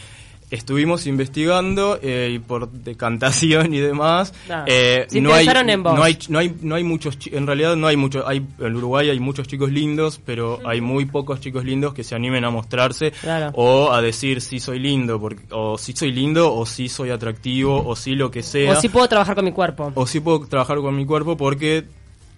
Estuvimos 0.49 1.09
investigando 1.09 1.99
eh, 2.01 2.31
y 2.35 2.39
por 2.39 2.71
decantación 2.71 3.75
y 3.75 3.79
demás. 3.81 4.33
Ah, 4.49 4.65
eh, 4.69 5.09
no 5.21 5.35
hay, 5.35 5.47
en 5.49 5.83
no 5.83 6.03
hay 6.05 6.19
no 6.29 6.39
hay 6.39 6.55
no 6.63 6.75
hay 6.77 6.85
muchos 6.85 7.19
en 7.33 7.47
realidad 7.49 7.75
no 7.75 7.89
hay 7.89 7.97
muchos 7.97 8.23
hay 8.27 8.47
en 8.61 8.77
Uruguay 8.77 9.11
hay 9.11 9.19
muchos 9.19 9.49
chicos 9.49 9.73
lindos 9.73 10.21
pero 10.25 10.61
hay 10.65 10.81
muy 10.81 11.05
pocos 11.07 11.41
chicos 11.41 11.65
lindos 11.65 11.95
que 11.95 12.05
se 12.05 12.15
animen 12.15 12.45
a 12.45 12.51
mostrarse 12.51 13.11
Claro. 13.11 13.51
o 13.55 13.91
a 13.93 14.01
decir 14.01 14.41
sí 14.41 14.61
soy 14.61 14.79
lindo 14.79 15.19
porque 15.21 15.43
o 15.51 15.79
sí 15.79 15.95
soy 15.97 16.13
lindo 16.13 16.55
o 16.55 16.65
sí 16.65 16.89
soy 16.89 17.11
atractivo 17.11 17.85
o 17.85 17.97
sí 17.97 18.15
lo 18.15 18.31
que 18.31 18.45
sea 18.45 18.73
O 18.73 18.81
si 18.81 18.89
puedo 18.89 19.09
trabajar 19.09 19.35
con 19.35 19.45
mi 19.45 19.53
cuerpo. 19.53 19.91
o 19.97 20.07
sí 20.07 20.21
puedo 20.21 20.47
trabajar 20.47 20.79
con 20.79 20.95
mi 20.95 21.05
cuerpo 21.07 21.37
porque 21.37 21.85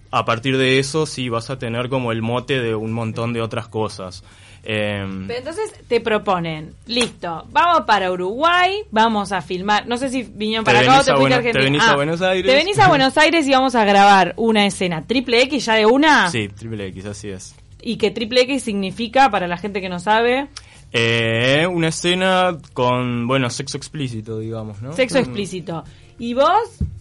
a 0.09 0.25
partir 0.25 0.57
de 0.57 0.79
eso 0.79 1.05
sí 1.05 1.29
vas 1.29 1.51
a 1.51 1.59
tener 1.59 1.89
como 1.89 2.11
el 2.11 2.23
mote 2.23 2.59
de 2.59 2.73
un 2.73 2.91
montón 2.91 3.33
de 3.33 3.41
otras 3.41 3.67
cosas 3.67 4.23
Pero 4.63 5.39
entonces 5.39 5.73
te 5.87 6.01
proponen, 6.01 6.73
listo, 6.85 7.45
vamos 7.51 7.83
para 7.87 8.11
Uruguay, 8.11 8.81
vamos 8.91 9.31
a 9.31 9.41
filmar, 9.41 9.87
no 9.87 9.97
sé 9.97 10.09
si 10.09 10.23
vinieron 10.23 10.63
para 10.65 10.79
acá 10.81 10.99
o 10.99 11.03
te 11.03 11.11
fuiste 11.11 11.11
a 11.11 11.15
Buenos- 11.15 11.29
te 11.29 11.35
Argentina. 11.47 11.63
venís 11.65 11.81
a 11.83 11.91
Ah, 11.91 11.95
Buenos 11.95 12.21
Aires. 12.21 12.51
Te 12.51 12.57
venís 12.57 12.79
a 12.79 12.87
Buenos 12.87 13.17
Aires 13.17 13.47
y 13.47 13.51
vamos 13.51 13.75
a 13.75 13.85
grabar 13.85 14.33
una 14.37 14.65
escena 14.65 15.05
triple 15.07 15.41
X 15.43 15.65
ya 15.65 15.75
de 15.75 15.85
una. 15.85 16.29
sí 16.29 16.47
triple 16.49 16.87
X 16.87 17.05
así 17.05 17.29
es 17.29 17.55
Y 17.81 17.95
que 17.97 18.11
triple 18.11 18.41
X 18.41 18.63
significa, 18.63 19.29
para 19.31 19.47
la 19.47 19.55
gente 19.57 19.79
que 19.79 19.87
no 19.87 19.99
sabe, 19.99 20.47
Eh, 20.91 21.67
una 21.71 21.89
escena 21.89 22.57
con 22.73 23.27
bueno 23.27 23.49
sexo 23.51 23.77
explícito 23.77 24.39
digamos 24.39 24.81
no 24.81 24.93
sexo 24.93 25.17
Mm. 25.17 25.21
explícito. 25.21 25.83
¿Y 26.21 26.33
vos 26.33 26.51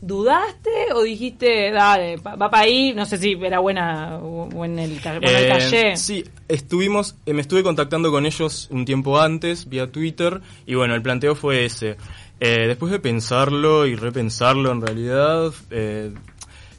dudaste 0.00 0.92
o 0.95 1.02
dijiste, 1.02 1.73
dale, 1.73 2.18
va 2.18 2.37
para 2.37 2.61
ahí? 2.61 2.92
No 2.95 3.04
sé 3.04 3.18
si 3.18 3.33
era 3.33 3.59
buena 3.59 4.16
o 4.18 4.64
en 4.64 4.78
el, 4.78 5.00
bueno, 5.02 5.38
el 5.38 5.45
Eh, 5.45 5.49
calle. 5.49 5.97
Sí, 5.97 6.25
estuvimos, 6.47 7.16
eh, 7.26 7.33
me 7.33 7.40
estuve 7.40 7.64
contactando 7.64 8.12
con 8.12 8.26
ellos 8.26 8.68
un 8.71 8.85
tiempo 8.85 9.18
antes 9.18 9.68
vía 9.68 9.90
Twitter 9.90 10.40
y 10.66 10.75
bueno, 10.76 10.95
el 10.95 11.02
planteo 11.02 11.35
fue 11.35 11.64
ese. 11.64 11.97
Eh, 12.38 12.68
después 12.68 12.92
de 12.92 13.00
pensarlo 13.00 13.87
y 13.87 13.97
repensarlo 13.97 14.71
en 14.71 14.80
realidad, 14.83 15.52
eh, 15.71 16.12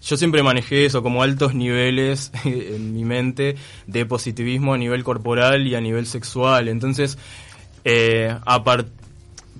yo 0.01 0.17
siempre 0.17 0.43
manejé 0.43 0.85
eso 0.85 1.03
como 1.03 1.23
altos 1.23 1.53
niveles 1.53 2.31
en 2.45 2.93
mi 2.93 3.05
mente 3.05 3.55
de 3.87 4.05
positivismo 4.05 4.73
a 4.73 4.77
nivel 4.77 5.03
corporal 5.03 5.67
y 5.67 5.75
a 5.75 5.81
nivel 5.81 6.05
sexual. 6.05 6.67
Entonces, 6.67 7.17
eh, 7.83 8.35
a 8.45 8.63
partir 8.63 8.98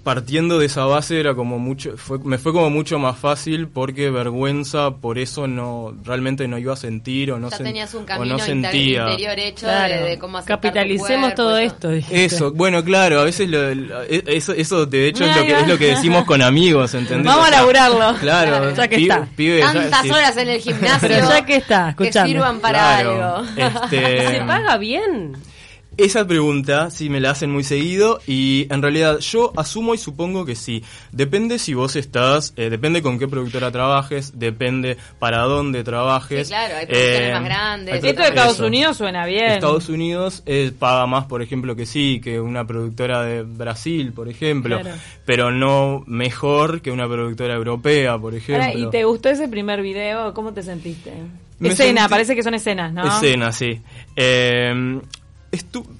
partiendo 0.03 0.57
de 0.59 0.65
esa 0.67 0.85
base 0.85 1.19
era 1.19 1.35
como 1.35 1.59
mucho 1.59 1.97
fue, 1.97 2.19
me 2.19 2.37
fue 2.37 2.51
como 2.53 2.69
mucho 2.69 2.99
más 2.99 3.17
fácil 3.17 3.67
porque 3.67 4.09
vergüenza 4.09 4.91
por 4.91 5.19
eso 5.19 5.47
no 5.47 5.93
realmente 6.03 6.47
no 6.47 6.57
iba 6.57 6.73
a 6.73 6.77
sentir 6.77 7.31
o 7.31 7.39
no, 7.39 7.49
Ya 7.49 7.57
sen- 7.57 7.63
tenías 7.63 7.93
un 7.93 8.03
o 8.03 8.05
camino 8.05 8.37
no 8.37 8.43
sentía 8.43 9.03
interior 9.09 9.37
hecho 9.39 9.65
Claro. 9.67 9.93
de, 9.95 10.09
de 10.11 10.19
cómo 10.19 10.43
Capitalicemos 10.45 11.33
cuerpo, 11.33 11.35
todo 11.35 11.57
esto. 11.57 11.89
dijiste. 11.89 12.25
eso 12.25 12.51
bueno 12.53 12.83
claro 12.83 13.19
a 13.19 13.23
veces 13.25 13.49
lo- 13.49 13.75
lo- 13.75 14.03
e- 14.03 14.23
eso 14.27 14.53
eso 14.53 14.85
de 14.85 15.07
hecho 15.07 15.25
es 15.25 15.35
lo 15.35 15.43
que 15.45 15.59
es 15.59 15.67
lo 15.67 15.77
que 15.77 15.85
decimos 15.87 16.23
con 16.25 16.41
amigos 16.41 16.93
¿entendés? 16.93 17.25
Vamos 17.25 17.43
O 17.43 17.47
a 17.47 17.51
laburarlo. 17.51 18.15
claro 18.19 18.73
Ya 18.75 18.87
que 18.87 18.95
está. 18.95 19.27
pibe, 19.35 19.59
ya- 19.59 19.73
Tantas 19.73 20.01
sí, 20.03 20.09
horas 20.11 20.37
en 20.37 20.49
el 20.49 20.59
gimnasio. 20.61 21.07
Pero 21.07 21.29
ya 21.29 21.45
que 21.45 21.55
está, 21.55 21.95
que 21.97 22.03
escuchame. 22.05 22.29
sirvan 22.29 22.59
para 22.59 22.79
claro, 22.79 23.35
algo. 23.37 23.49
este, 23.57 24.27
¿Se 24.31 24.41
paga 24.45 24.77
bien? 24.77 25.33
Esa 25.99 26.25
pregunta 26.25 26.89
sí 26.91 27.09
me 27.09 27.19
la 27.19 27.31
hacen 27.31 27.51
muy 27.51 27.65
seguido 27.65 28.21
y 28.25 28.67
en 28.73 28.81
realidad 28.81 29.19
yo 29.19 29.51
asumo 29.57 29.93
y 29.93 29.97
supongo 29.97 30.45
que 30.45 30.55
sí. 30.55 30.81
Depende 31.11 31.59
si 31.59 31.73
vos 31.73 31.97
estás, 31.97 32.53
eh, 32.55 32.69
depende 32.69 33.01
con 33.01 33.19
qué 33.19 33.27
productora 33.27 33.69
trabajes, 33.69 34.39
depende 34.39 34.95
para 35.19 35.39
dónde 35.39 35.83
trabajes. 35.83 36.47
Sí, 36.47 36.53
claro, 36.53 36.75
hay 36.77 36.85
producciones 36.85 37.29
Eh, 37.29 37.33
más 37.33 37.43
grandes. 37.43 37.95
Esto 38.03 38.21
de 38.21 38.27
Estados 38.29 38.53
eso. 38.55 38.65
Unidos 38.65 38.95
suena 38.97 39.25
bien. 39.25 39.51
Estados 39.51 39.89
Unidos 39.89 40.41
eh, 40.45 40.71
paga 40.79 41.05
más, 41.05 41.25
por 41.25 41.41
ejemplo, 41.41 41.75
que 41.75 41.85
sí, 41.85 42.21
que 42.23 42.39
una 42.39 42.65
productora 42.65 43.23
de 43.23 43.43
Brasil, 43.43 44.13
por 44.13 44.29
ejemplo, 44.29 44.79
Claro. 44.79 44.97
pero 45.25 45.51
no 45.51 46.03
mejor 46.07 46.81
que 46.81 46.91
una 46.91 47.07
productora 47.09 47.55
europea, 47.55 48.17
por 48.17 48.35
ejemplo. 48.35 48.63
Ahora, 48.63 48.79
¿Y 48.79 48.89
te 48.89 49.03
gustó 49.03 49.27
ese 49.29 49.49
primer 49.49 49.81
video? 49.81 50.33
¿Cómo 50.33 50.53
te 50.53 50.63
sentiste? 50.63 51.11
Me 51.59 51.67
Escena, 51.69 52.03
sentí- 52.03 52.09
parece 52.09 52.35
que 52.37 52.43
son 52.43 52.53
escenas, 52.53 52.93
¿no? 52.93 53.05
Escena, 53.05 53.51
sí. 53.51 53.81
Eh, 54.15 55.01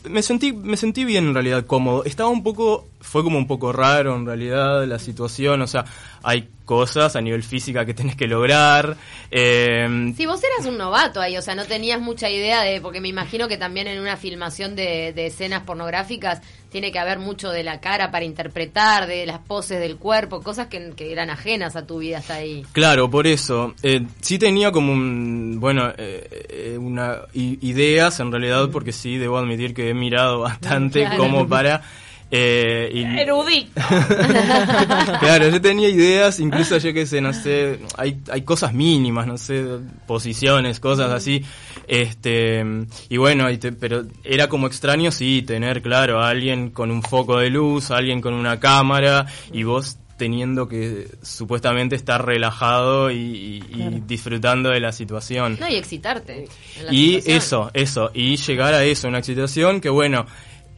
me 0.10 0.22
sentí 0.22 0.53
me 0.53 0.77
sentí 0.77 1.06
bien 1.06 1.27
en 1.27 1.34
realidad 1.34 1.65
cómodo. 1.65 2.03
Estaba 2.06 2.29
un 2.29 2.44
poco 2.44 2.86
fue 3.01 3.24
como 3.24 3.38
un 3.38 3.48
poco 3.48 3.72
raro 3.72 4.15
en 4.15 4.25
realidad 4.25 4.86
la 4.86 5.00
situación 5.00 5.62
o 5.62 5.68
sea 5.68 5.86
hay 6.22 6.50
cosas 6.65 7.15
a 7.15 7.22
nivel 7.22 7.41
física 7.44 7.86
que 7.86 7.94
tenés 7.94 8.15
que 8.15 8.27
lograr 8.27 8.96
eh, 9.32 10.13
Si 10.15 10.25
vos 10.25 10.41
eras 10.44 10.68
un 10.68 10.77
novato 10.77 11.20
ahí, 11.20 11.36
o 11.36 11.41
sea, 11.41 11.56
no 11.56 11.65
tenías 11.65 12.00
mucha 12.00 12.29
idea 12.29 12.62
de, 12.62 12.79
porque 12.79 13.01
me 13.01 13.08
imagino 13.08 13.48
que 13.48 13.58
también 13.58 13.88
en 13.88 14.00
una 14.00 14.18
filmación 14.18 14.75
de, 14.75 15.13
de 15.13 15.27
escenas 15.27 15.63
pornográficas 15.63 16.41
tiene 16.72 16.91
que 16.91 17.00
haber 17.00 17.20
mucho 17.20 17.50
de 17.50 17.63
la 17.63 17.79
cara 17.79 18.12
para 18.12 18.25
interpretar, 18.25 19.08
de 19.08 19.25
las 19.25 19.39
poses 19.39 19.79
del 19.79 19.98
cuerpo, 19.98 20.41
cosas 20.41 20.68
que, 20.68 20.91
que 20.96 21.12
eran 21.12 21.29
ajenas 21.29 21.75
a 21.75 21.86
tu 21.86 22.00
vida 22.00 22.20
hasta 22.20 22.36
ahí. 22.36 22.63
Claro, 22.72 23.10
por 23.10 23.25
eso. 23.25 23.74
Eh, 23.82 24.06
sí 24.22 24.38
tenía 24.38 24.72
como 24.72 24.94
un, 24.94 25.58
bueno, 25.60 25.89
eh, 25.98 26.27
eh, 26.50 26.77
una 26.79 27.18
ideas 27.34 28.20
en 28.20 28.32
realidad, 28.32 28.70
porque 28.72 28.91
sí, 28.91 29.18
debo 29.18 29.38
admitir 29.38 29.74
que 29.74 29.89
he 29.89 29.94
mirado 29.94 30.39
bastante 30.41 31.01
Claro. 31.01 31.18
como 31.18 31.48
para... 31.48 31.82
Eh, 32.31 32.91
y- 32.93 33.03
Erudito. 33.19 33.71
claro, 35.19 35.50
yo 35.50 35.62
tenía 35.62 35.89
ideas, 35.89 36.39
incluso 36.39 36.77
yo 36.77 36.93
que 36.93 37.05
sé, 37.05 37.21
no 37.21 37.33
sé, 37.33 37.79
hay, 37.98 38.17
hay 38.31 38.41
cosas 38.43 38.74
mínimas, 38.74 39.25
no 39.27 39.38
sé, 39.38 39.65
posiciones, 40.07 40.79
cosas 40.79 41.12
así, 41.12 41.43
este, 41.88 42.63
y 43.09 43.17
bueno, 43.17 43.50
y 43.50 43.57
te- 43.57 43.71
pero 43.71 44.03
era 44.24 44.48
como 44.48 44.67
extraño, 44.67 45.12
sí, 45.12 45.41
tener, 45.41 45.81
claro, 45.81 46.21
a 46.21 46.29
alguien 46.29 46.69
con 46.69 46.91
un 46.91 47.01
foco 47.01 47.38
de 47.39 47.50
luz, 47.50 47.91
a 47.91 47.98
alguien 47.98 48.21
con 48.21 48.33
una 48.33 48.59
cámara, 48.59 49.25
y 49.51 49.63
vos 49.63 49.98
teniendo 50.17 50.67
que 50.67 51.07
supuestamente 51.21 51.95
estar 51.95 52.25
relajado 52.25 53.09
y, 53.09 53.15
y- 53.17 53.63
y 53.74 54.03
disfrutando 54.05 54.69
de 54.69 54.81
la 54.81 54.91
situación. 54.91 55.57
No, 55.59 55.67
y 55.69 55.75
excitarte. 55.75 56.45
en 56.77 56.86
la 56.86 56.93
Y 56.93 57.05
situación. 57.21 57.38
eso, 57.38 57.71
eso, 57.74 58.12
y 58.13 58.36
llegar 58.36 58.74
a 58.74 58.83
eso, 58.83 59.07
una 59.07 59.19
excitación 59.19 59.79
que 59.79 59.88
bueno, 59.89 60.25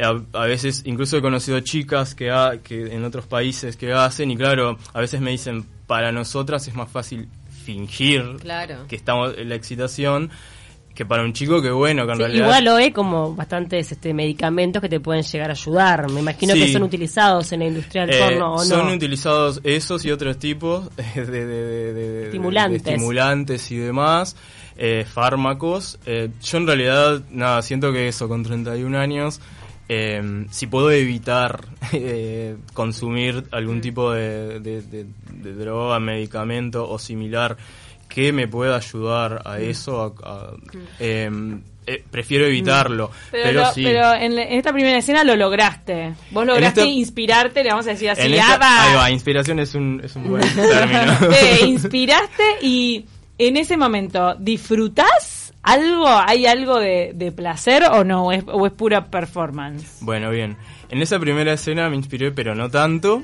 a, 0.04 0.22
a 0.34 0.46
veces 0.46 0.84
incluso 0.86 1.18
he 1.18 1.22
conocido 1.22 1.60
chicas 1.62 2.16
que, 2.16 2.32
ha- 2.32 2.58
que 2.64 2.94
en 2.96 3.04
otros 3.04 3.26
países 3.28 3.76
que 3.78 3.94
hacen 3.94 4.32
y 4.32 4.38
claro, 4.38 4.78
a 4.94 5.00
veces 5.00 5.22
me 5.22 5.32
dicen, 5.32 5.66
para 5.88 6.12
nosotras 6.12 6.68
es 6.68 6.76
más 6.76 6.90
fácil 6.90 7.28
fingir 7.66 8.38
Claro. 8.40 8.88
que 8.88 8.96
estamos 8.96 9.36
en 9.38 9.50
la 9.50 9.56
excitación 9.56 10.30
que 10.96 11.06
para 11.06 11.24
un 11.24 11.32
chico 11.32 11.62
que 11.62 11.72
bueno, 11.72 12.06
que 12.06 12.12
en 12.12 12.18
Sí, 12.18 12.24
realidad... 12.24 12.46
igual 12.48 12.64
lo 12.66 12.76
hay 12.76 12.92
como 12.92 13.34
bastantes 13.34 13.92
este, 13.94 14.14
medicamentos 14.14 14.82
que 14.82 14.90
te 14.90 15.00
pueden 15.00 15.24
llegar 15.24 15.50
a 15.50 15.54
ayudar. 15.54 16.12
Me 16.12 16.20
imagino 16.20 16.54
Sí. 16.54 16.60
que 16.66 16.74
son 16.74 16.84
utilizados 16.84 17.50
en 17.54 17.60
la 17.62 17.68
industria 17.68 18.06
del 18.06 18.16
Eh, 18.16 18.20
porno 18.20 18.54
o 18.56 18.60
son 18.60 18.88
no. 18.90 18.94
utilizados 18.94 19.62
esos 19.64 20.04
y 20.04 20.12
otros 20.12 20.38
tipos 20.38 20.90
de- 21.16 22.26
Estimulantes. 22.26 22.84
de 22.84 22.92
estimulantes 22.92 23.72
y 23.72 23.78
demás, 23.78 24.36
eh, 24.78 25.06
fármacos. 25.10 25.98
Eh, 26.06 26.30
yo 26.44 26.58
en 26.58 26.68
realidad, 26.68 27.22
nada, 27.32 27.62
siento 27.62 27.94
que 27.94 28.08
eso, 28.10 28.28
con 28.28 28.44
31 28.44 28.96
años, 28.98 29.40
eh, 29.94 30.46
si 30.52 30.68
puedo 30.68 30.90
evitar 30.92 31.66
eh, 31.92 32.56
consumir 32.74 33.44
algún 33.52 33.82
tipo 33.82 34.12
de, 34.14 34.60
de- 34.62 34.82
de- 34.82 35.06
de 35.34 35.54
droga, 35.54 36.00
medicamento 36.00 36.90
o 36.90 36.98
similar 36.98 37.58
que 38.08 38.32
me 38.32 38.48
pueda 38.48 38.76
ayudar 38.78 39.42
a 39.46 39.60
eso, 39.60 40.02
a- 40.24 40.30
a- 40.30 40.52
eh, 41.00 41.30
eh, 41.88 42.04
prefiero 42.12 42.46
evitarlo. 42.46 43.10
Pero, 43.32 43.44
Pero, 43.44 43.62
lo- 43.62 43.74
sí. 43.74 43.84
pero 43.84 44.14
en, 44.14 44.38
esta 44.40 44.72
primera 44.72 44.98
escena 44.98 45.24
lo 45.24 45.36
lograste. 45.36 46.14
Vos 46.32 46.46
lograste 46.46 46.82
esta- 46.82 46.92
inspirarte, 46.92 47.64
le 47.64 47.70
vamos 47.72 47.88
a 47.88 47.92
decir 47.92 48.10
así. 48.12 48.22
En 48.22 48.34
esta- 48.36 48.54
"Ah, 48.54 48.58
va". 48.60 48.84
ahí 48.84 48.96
va, 48.96 49.12
inspiración 49.12 49.60
es 49.60 49.74
un, 49.76 50.00
es 50.04 50.16
un 50.16 50.30
buen 50.30 50.44
término. 50.56 51.18
Te 51.30 51.66
inspiraste 51.66 52.44
y 52.62 53.06
en 53.38 53.58
ese 53.58 53.76
momento, 53.78 54.36
¿disfrutás 54.40 55.41
algo? 55.64 56.08
¿Hay 56.08 56.46
algo 56.46 56.80
de, 56.80 57.12
de 57.14 57.32
placer 57.32 57.84
o 57.92 58.04
no? 58.04 58.26
¿O 58.28 58.32
es, 58.32 58.44
o 58.48 58.66
es 58.66 58.72
pura 58.74 59.06
performance? 59.06 59.98
Bueno, 60.02 60.30
bien. 60.32 60.58
En 60.90 61.02
esa 61.02 61.20
primera 61.20 61.54
escena 61.54 61.90
me 61.90 61.96
inspiré, 61.96 62.32
pero 62.32 62.54
no 62.56 62.70
tanto. 62.70 63.24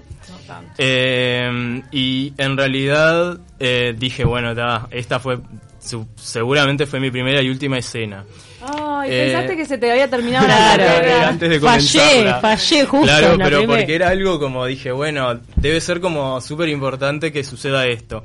Eh, 0.77 1.81
y 1.91 2.33
en 2.37 2.57
realidad 2.57 3.37
eh, 3.59 3.93
dije, 3.97 4.23
bueno, 4.23 4.55
ta, 4.55 4.87
esta 4.91 5.19
fue, 5.19 5.39
su- 5.79 6.07
seguramente 6.15 6.85
fue 6.85 6.99
mi 6.99 7.11
primera 7.11 7.41
y 7.41 7.49
última 7.49 7.77
escena. 7.77 8.23
Ay, 8.61 9.09
Eh, 9.11 9.23
pensaste 9.31 9.55
que 9.55 9.65
se 9.65 9.77
te 9.77 9.91
había 9.91 10.09
terminado 10.09 10.45
Claro, 10.45 10.77
la 10.83 10.85
Era 10.85 10.95
carrera. 10.95 11.27
antes 11.29 11.49
de 11.49 11.59
Fallé, 11.59 12.33
fallé 12.41 12.85
justo 12.85 13.05
Claro, 13.05 13.33
en 13.33 13.37
la 13.39 13.45
pero 13.45 13.57
primera. 13.59 13.79
porque 13.79 13.95
era 13.95 14.09
algo 14.09 14.39
como 14.39 14.65
dije, 14.65 14.91
bueno, 14.91 15.39
debe 15.55 15.79
ser 15.81 15.99
como 16.01 16.39
súper 16.41 16.69
importante 16.69 17.31
que 17.31 17.43
suceda 17.43 17.85
esto. 17.85 18.23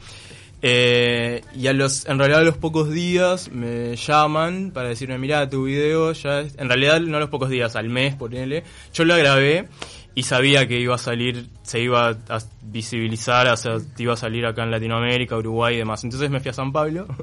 Eh, 0.65 1.43
y 1.57 1.67
a 1.67 1.73
los, 1.73 2.07
en 2.07 2.19
realidad 2.19 2.41
a 2.43 2.45
los 2.45 2.57
pocos 2.57 2.91
días 2.91 3.51
me 3.51 3.97
llaman 3.97 4.71
para 4.73 4.89
decirme, 4.91 5.19
mira, 5.19 5.51
tu 5.51 5.65
video 5.65 6.13
ya 6.13 6.41
es-". 6.41 6.57
en 6.57 6.69
realidad 6.69 7.01
no 7.01 7.17
a 7.17 7.21
los 7.21 7.31
pocos 7.31 7.51
días, 7.51 7.75
al 7.75 7.89
mes, 7.89 8.15
ponele, 8.15 8.63
yo 8.95 9.05
lo 9.05 9.17
grabé 9.17 9.69
y 10.15 10.23
sabía 10.25 10.69
que 10.69 10.79
iba 10.79 10.95
a 10.95 10.99
salir, 10.99 11.47
se 11.63 11.81
iba 11.81 12.11
a 12.11 12.39
visibilizar, 12.63 13.49
o 13.49 13.57
sea, 13.57 13.79
iba 13.99 14.13
a 14.13 14.17
salir 14.17 14.45
acá 14.47 14.63
en 14.63 14.71
Latinoamérica, 14.71 15.37
Uruguay 15.37 15.75
y 15.75 15.79
demás. 15.79 16.05
Entonces 16.05 16.31
me 16.31 16.39
fui 16.39 16.51
a 16.51 16.55
San 16.55 16.71
Pablo. 16.71 17.07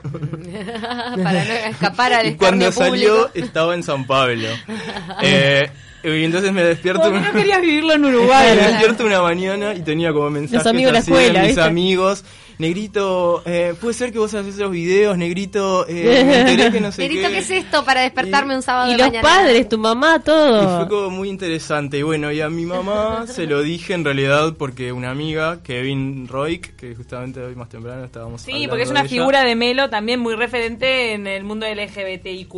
Para 1.24 1.46
no 1.46 1.54
escapar 1.70 2.14
al 2.14 2.28
y 2.28 2.36
cuando 2.36 2.72
salió 2.72 3.28
público. 3.28 3.32
estaba 3.36 3.74
en 3.76 3.84
San 3.84 4.06
Pablo. 4.06 4.48
Eh, 5.22 5.70
y 6.02 6.24
entonces 6.24 6.54
me 6.54 6.64
despierto. 6.64 7.02
¿Por 7.04 7.12
qué 7.14 7.20
no 7.20 7.34
querías 7.34 7.62
vivirlo 7.62 7.94
en 7.94 8.02
Me 8.02 8.08
Uruguay? 8.08 8.56
despierto 8.56 9.06
una 9.06 9.22
mañana 9.22 9.74
y 9.74 9.82
tenía 9.82 10.14
como 10.14 10.30
mensajes 10.30 10.66
amigos 10.66 10.92
de 10.92 10.94
la 10.94 11.00
así 11.00 11.12
escuela, 11.12 11.40
de 11.42 11.48
mis 11.48 11.48
¿viste? 11.56 11.62
amigos. 11.62 12.24
Negrito, 12.60 13.42
eh, 13.46 13.74
puede 13.80 13.94
ser 13.94 14.12
que 14.12 14.20
vos 14.20 14.34
haces 14.34 14.56
esos 14.56 14.70
videos, 14.70 15.18
Negrito, 15.18 15.88
eh, 15.88 16.24
me 16.26 16.40
enteré 16.52 16.72
que 16.74 16.82
no 16.82 16.92
sé 16.92 17.04
Negrito, 17.04 17.28
qué. 17.30 17.34
¿qué 17.36 17.40
es 17.40 17.52
esto 17.52 17.86
para 17.86 18.02
despertarme 18.02 18.54
Y- 18.54 18.58
un 18.58 18.62
sábado 18.62 18.90
Y 18.90 18.92
de 18.92 18.98
los 18.98 19.08
mañana? 19.08 19.22
padres, 19.28 19.70
tu 19.70 19.78
mamá, 19.78 20.18
Y 20.20 20.24
todo. 20.26 20.78
fue 20.80 20.90
como 20.90 21.10
muy 21.10 21.30
interesante. 21.30 21.98
Y 22.00 22.02
bueno, 22.02 22.34
y 22.34 22.42
a 22.42 22.50
mi 22.50 22.66
mamá 22.66 23.26
se 23.34 23.46
lo 23.48 23.62
dije 23.64 23.94
en 23.94 24.04
realidad 24.04 24.56
porque 24.60 24.92
una 24.92 25.10
amiga, 25.10 25.64
Kevin 25.64 26.28
Roik, 26.28 26.76
que 26.76 26.96
justamente 26.96 27.42
hoy 27.42 27.56
más 27.56 27.70
temprano 27.70 28.04
estábamos 28.04 28.42
Sí, 28.42 28.52
hablando 28.52 28.70
porque 28.72 28.84
es 28.84 28.90
de 28.90 28.92
una 28.92 29.00
ella. 29.02 29.10
figura 29.10 29.44
de 29.46 29.56
Melo 29.56 29.90
también 29.90 30.20
muy 30.20 30.36
referente 30.36 31.14
en 31.14 31.28
el 31.28 31.46
mundo 31.46 31.66
LGBTIQ+. 31.66 32.54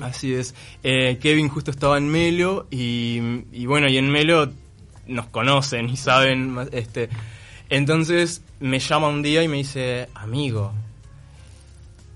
Así 0.00 0.32
es. 0.32 0.54
Eh, 0.82 1.18
Kevin 1.20 1.50
justo 1.50 1.70
estaba 1.70 1.98
en 1.98 2.08
Melo 2.08 2.66
y, 2.70 3.20
y 3.52 3.66
bueno, 3.66 3.88
y 3.90 3.98
en 3.98 4.10
Melo 4.10 4.48
nos 5.06 5.26
conocen 5.26 5.90
y 5.90 5.98
saben, 5.98 6.48
más- 6.48 6.68
este, 6.72 7.10
entonces 7.74 8.42
me 8.60 8.78
llama 8.78 9.08
un 9.08 9.22
día 9.22 9.42
y 9.42 9.48
me 9.48 9.58
dice, 9.58 10.08
amigo, 10.14 10.72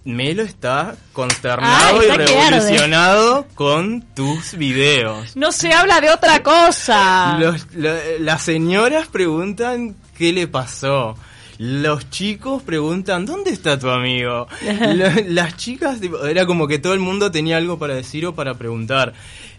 Melo 0.04 0.42
está 0.42 0.96
consternado 1.12 1.98
Ah, 1.98 2.02
y 2.02 2.08
está 2.08 2.16
revolucionado 2.16 3.46
con 3.54 4.00
tus 4.14 4.54
videos. 4.56 5.36
No 5.36 5.52
se 5.52 5.72
habla 5.72 6.00
de 6.00 6.10
otra 6.10 6.42
cosa. 6.42 7.36
Los- 7.38 7.66
lo- 7.74 8.18
las 8.20 8.42
señoras 8.42 9.08
preguntan 9.08 9.96
qué 10.16 10.32
le 10.32 10.48
pasó. 10.48 11.14
Los 11.58 12.08
chicos 12.08 12.62
preguntan, 12.62 13.26
¿dónde 13.26 13.50
está 13.50 13.78
tu 13.78 13.90
amigo? 13.90 14.46
Las 15.26 15.56
chicas, 15.56 15.98
era 16.28 16.46
como 16.46 16.68
que 16.68 16.78
todo 16.78 16.94
el 16.94 17.00
mundo 17.00 17.32
tenía 17.32 17.56
algo 17.56 17.78
para 17.80 17.94
decir 17.96 18.24
o 18.26 18.34
para 18.34 18.54
preguntar. 18.54 19.12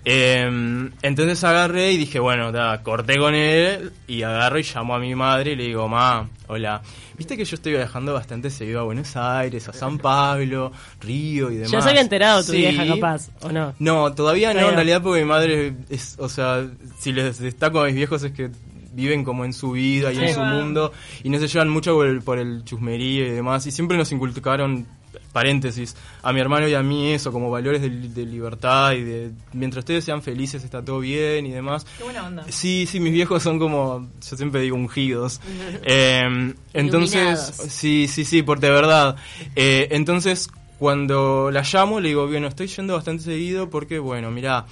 Eh, 0.05 0.89
entonces 1.01 1.43
agarré 1.43 1.91
y 1.91 1.97
dije, 1.97 2.19
bueno, 2.19 2.51
da, 2.51 2.81
corté 2.83 3.17
con 3.17 3.35
él 3.35 3.91
y 4.07 4.23
agarro 4.23 4.59
y 4.59 4.63
llamo 4.63 4.95
a 4.95 4.99
mi 4.99 5.13
madre 5.15 5.51
y 5.51 5.55
le 5.55 5.63
digo, 5.65 5.87
ma, 5.87 6.29
hola, 6.47 6.81
viste 7.17 7.35
que 7.37 7.45
yo 7.45 7.55
estoy 7.55 7.73
viajando 7.73 8.13
bastante 8.13 8.49
seguido 8.49 8.79
a 8.79 8.83
Buenos 8.83 9.15
Aires, 9.17 9.67
a 9.67 9.73
San 9.73 9.97
Pablo, 9.97 10.71
Río 11.01 11.51
y 11.51 11.55
demás. 11.55 11.71
Ya 11.71 11.81
se 11.81 11.89
había 11.89 12.01
enterado 12.01 12.43
tu 12.43 12.51
Sí. 12.53 12.57
vieja, 12.59 12.85
capaz, 12.85 13.29
¿o 13.41 13.51
no? 13.51 13.73
No, 13.79 14.13
todavía 14.13 14.53
no, 14.53 14.69
en 14.69 14.75
realidad 14.75 15.01
porque 15.03 15.19
mi 15.21 15.27
madre 15.27 15.73
es, 15.89 16.15
o 16.17 16.29
sea, 16.29 16.65
si 16.99 17.11
les 17.11 17.39
destaco 17.39 17.81
a 17.81 17.85
mis 17.85 17.95
viejos 17.95 18.23
es 18.23 18.31
que 18.31 18.49
viven 18.91 19.23
como 19.23 19.45
en 19.45 19.53
su 19.53 19.71
vida 19.73 20.11
y 20.11 20.17
en 20.17 20.33
su 20.33 20.41
mundo 20.41 20.91
y 21.23 21.29
no 21.29 21.37
se 21.39 21.47
llevan 21.47 21.69
mucho 21.69 21.93
por 21.93 22.07
el, 22.07 22.21
por 22.21 22.39
el 22.39 22.63
chusmerío 22.65 23.27
y 23.27 23.29
demás 23.29 23.65
y 23.67 23.71
siempre 23.71 23.97
nos 23.97 24.11
inculcaron 24.11 24.87
paréntesis 25.31 25.95
a 26.21 26.33
mi 26.33 26.39
hermano 26.39 26.67
y 26.67 26.73
a 26.73 26.83
mí 26.83 27.11
eso 27.11 27.31
como 27.31 27.49
valores 27.49 27.81
de, 27.81 27.89
de 27.89 28.25
libertad 28.25 28.93
y 28.93 29.03
de 29.03 29.31
mientras 29.53 29.83
ustedes 29.83 30.03
sean 30.03 30.21
felices 30.21 30.63
está 30.63 30.83
todo 30.83 30.99
bien 30.99 31.45
y 31.45 31.51
demás 31.51 31.85
Qué 31.97 32.03
buena 32.03 32.25
onda. 32.25 32.45
Sí, 32.49 32.85
sí, 32.89 32.99
mis 32.99 33.13
viejos 33.13 33.43
son 33.43 33.59
como, 33.59 34.07
yo 34.27 34.37
siempre 34.37 34.61
digo 34.61 34.75
ungidos. 34.75 35.41
Eh, 35.83 36.53
entonces, 36.73 37.39
sí, 37.69 38.07
sí, 38.07 38.25
sí, 38.25 38.43
por 38.43 38.59
de 38.59 38.69
verdad. 38.69 39.15
Eh, 39.55 39.87
entonces, 39.91 40.49
cuando 40.77 41.51
la 41.51 41.63
llamo, 41.63 41.99
le 41.99 42.09
digo, 42.09 42.27
bueno, 42.27 42.47
estoy 42.47 42.67
yendo 42.67 42.95
bastante 42.95 43.23
seguido 43.23 43.69
porque, 43.69 43.99
bueno, 43.99 44.29
mira, 44.29 44.65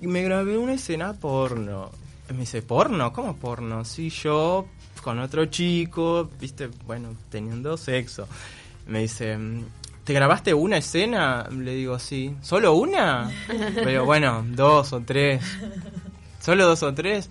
me 0.00 0.22
grabé 0.22 0.56
una 0.56 0.74
escena 0.74 1.12
porno. 1.14 1.90
Me 2.30 2.40
dice, 2.40 2.62
¿porno? 2.62 3.12
¿Cómo 3.12 3.36
porno? 3.36 3.84
Sí, 3.84 4.10
yo 4.10 4.66
con 5.02 5.18
otro 5.18 5.46
chico, 5.46 6.30
viste, 6.40 6.68
bueno, 6.86 7.14
teniendo 7.30 7.76
sexo. 7.76 8.26
Me 8.86 9.00
dice, 9.00 9.36
¿te 10.04 10.12
grabaste 10.12 10.54
una 10.54 10.76
escena? 10.78 11.46
Le 11.50 11.74
digo, 11.74 11.98
sí. 11.98 12.34
¿Solo 12.42 12.74
una? 12.74 13.30
Pero 13.74 14.04
bueno, 14.04 14.44
dos 14.48 14.92
o 14.92 15.00
tres. 15.00 15.42
¿Solo 16.40 16.66
dos 16.66 16.82
o 16.82 16.94
tres? 16.94 17.28